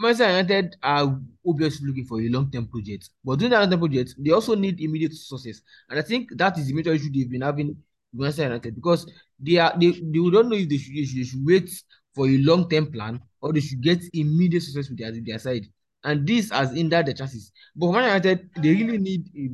Manchester 0.00 0.30
United 0.30 0.76
are 0.82 1.20
obviously 1.46 1.86
looking 1.86 2.06
for 2.06 2.20
a 2.20 2.28
long-term 2.28 2.66
project, 2.66 3.10
but 3.22 3.38
doing 3.38 3.50
that 3.50 3.60
long-term 3.60 3.80
project, 3.80 4.14
they 4.18 4.30
also 4.30 4.54
need 4.54 4.80
immediate 4.80 5.12
success, 5.12 5.60
and 5.90 5.98
I 5.98 6.02
think 6.02 6.30
that 6.36 6.58
is 6.58 6.66
the 6.66 6.72
major 6.72 6.92
issue 6.94 7.12
they've 7.12 7.30
been 7.30 7.42
having 7.42 7.76
Manchester 8.12 8.44
United 8.44 8.74
because 8.74 9.10
they 9.38 9.56
are 9.58 9.72
they, 9.78 9.90
they 9.90 10.30
don't 10.30 10.48
know 10.48 10.56
if 10.56 10.68
they 10.68 10.78
should, 10.78 10.94
they 10.94 11.04
should, 11.04 11.18
they 11.20 11.24
should 11.24 11.44
wait 11.46 11.70
for 12.14 12.26
a 12.26 12.38
long-term 12.38 12.92
plan 12.92 13.20
or 13.40 13.52
they 13.52 13.60
should 13.60 13.82
get 13.82 14.02
immediate 14.12 14.62
success 14.62 14.88
with 14.88 14.98
their, 14.98 15.12
their 15.12 15.38
side 15.38 15.66
and 16.04 16.26
this 16.26 16.50
has 16.50 16.72
hindered 16.72 17.06
the 17.06 17.14
chances. 17.14 17.52
But 17.74 17.92
Man 17.92 18.04
United, 18.04 18.50
they 18.56 18.70
really 18.70 18.98
need 18.98 19.30
a 19.36 19.50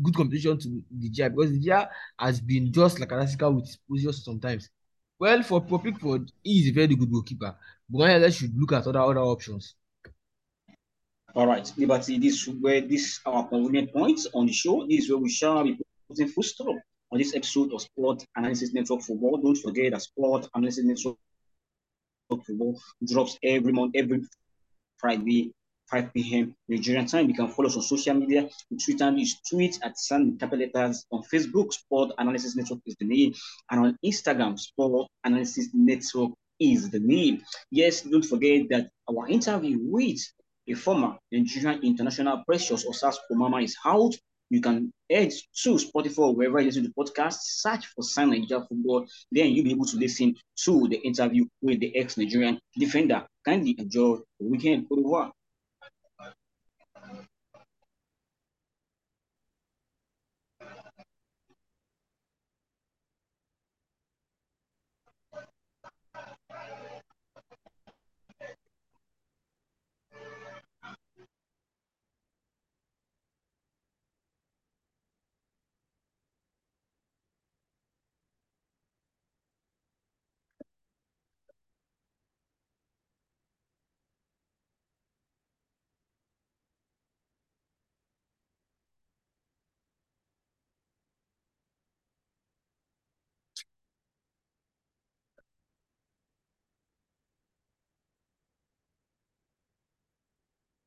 good 0.00 0.14
competition 0.14 0.58
to 0.58 0.68
De 0.98 1.10
Gea 1.10 1.34
because 1.34 1.50
De 1.52 1.58
Gea 1.58 1.88
has 2.18 2.40
been 2.40 2.72
just 2.72 3.00
like 3.00 3.12
Alaska 3.12 3.50
with 3.50 3.68
his 3.90 4.24
sometimes. 4.24 4.70
Well, 5.18 5.42
for 5.42 5.60
Pickford, 5.60 6.30
he 6.42 6.60
is 6.60 6.70
a 6.70 6.72
very 6.72 6.94
good 6.94 7.10
goalkeeper, 7.10 7.54
but 7.88 7.98
Man 7.98 8.14
United 8.14 8.32
should 8.32 8.58
look 8.58 8.72
at 8.72 8.86
other 8.86 9.00
other 9.00 9.20
options. 9.20 9.74
All 11.34 11.46
right, 11.46 11.70
Liberty, 11.76 12.18
this 12.18 12.46
where 12.46 12.80
this 12.80 13.20
our 13.26 13.46
convenient 13.46 13.92
points 13.92 14.26
on 14.34 14.46
the 14.46 14.52
show. 14.52 14.86
This 14.86 15.04
is 15.04 15.10
where 15.10 15.18
we 15.18 15.30
shall 15.30 15.62
be 15.62 15.78
putting 16.08 16.28
full 16.28 16.42
stop 16.42 16.76
on 17.12 17.18
this 17.18 17.34
episode 17.34 17.72
of 17.72 17.82
Sport 17.82 18.24
Analysis 18.36 18.72
Network 18.72 19.02
Football. 19.02 19.38
Don't 19.38 19.56
forget 19.58 19.92
that 19.92 20.02
Sport 20.02 20.48
Analysis 20.54 20.84
Network 20.84 21.16
Football 22.46 22.80
drops 23.04 23.38
every 23.42 23.72
month, 23.72 23.92
every 23.96 24.22
Friday 24.96 25.52
5 25.90 26.12
p.m. 26.14 26.54
Nigerian 26.68 27.06
time. 27.06 27.28
You 27.28 27.34
can 27.34 27.48
follow 27.48 27.68
us 27.68 27.76
on 27.76 27.82
social 27.82 28.14
media. 28.14 28.48
On 28.70 28.78
Twitter 28.78 29.12
is 29.18 29.40
tweet 29.48 29.78
at 29.82 29.98
Sun 29.98 30.38
capital 30.38 30.66
letters. 30.66 31.04
On 31.10 31.22
Facebook, 31.22 31.72
Sport 31.72 32.12
Analysis 32.18 32.54
Network 32.54 32.80
is 32.86 32.96
the 33.00 33.06
name. 33.06 33.34
And 33.70 33.80
on 33.80 33.96
Instagram, 34.04 34.58
Sport 34.58 35.08
Analysis 35.24 35.70
Network 35.74 36.30
is 36.60 36.90
the 36.90 37.00
name. 37.00 37.42
Yes, 37.70 38.02
don't 38.02 38.24
forget 38.24 38.68
that 38.70 38.90
our 39.08 39.26
interview 39.28 39.78
with 39.80 40.20
a 40.68 40.74
former 40.74 41.16
Nigerian 41.32 41.82
international 41.82 42.44
precious 42.46 42.84
Osas 42.86 43.16
Komama 43.30 43.62
is 43.64 43.76
out. 43.84 44.14
You 44.50 44.60
can 44.60 44.92
head 45.08 45.30
to 45.62 45.74
Spotify 45.76 46.34
wherever 46.34 46.58
you 46.58 46.66
listen 46.66 46.84
to 46.84 46.92
podcasts, 46.92 47.62
search 47.62 47.86
for 47.86 48.02
Sign 48.02 48.30
Nigeria 48.30 48.66
Football. 48.68 49.06
Then 49.30 49.52
you'll 49.52 49.64
be 49.64 49.70
able 49.70 49.86
to 49.86 49.96
listen 49.96 50.34
to 50.64 50.88
the 50.88 50.96
interview 50.96 51.44
with 51.62 51.80
the 51.80 51.96
ex-Nigerian 51.96 52.58
defender. 52.76 53.26
Kindly 53.44 53.76
enjoy 53.78 54.16
the 54.40 54.46
weekend. 54.46 54.86
Au 54.90 54.96
revoir. 54.96 55.32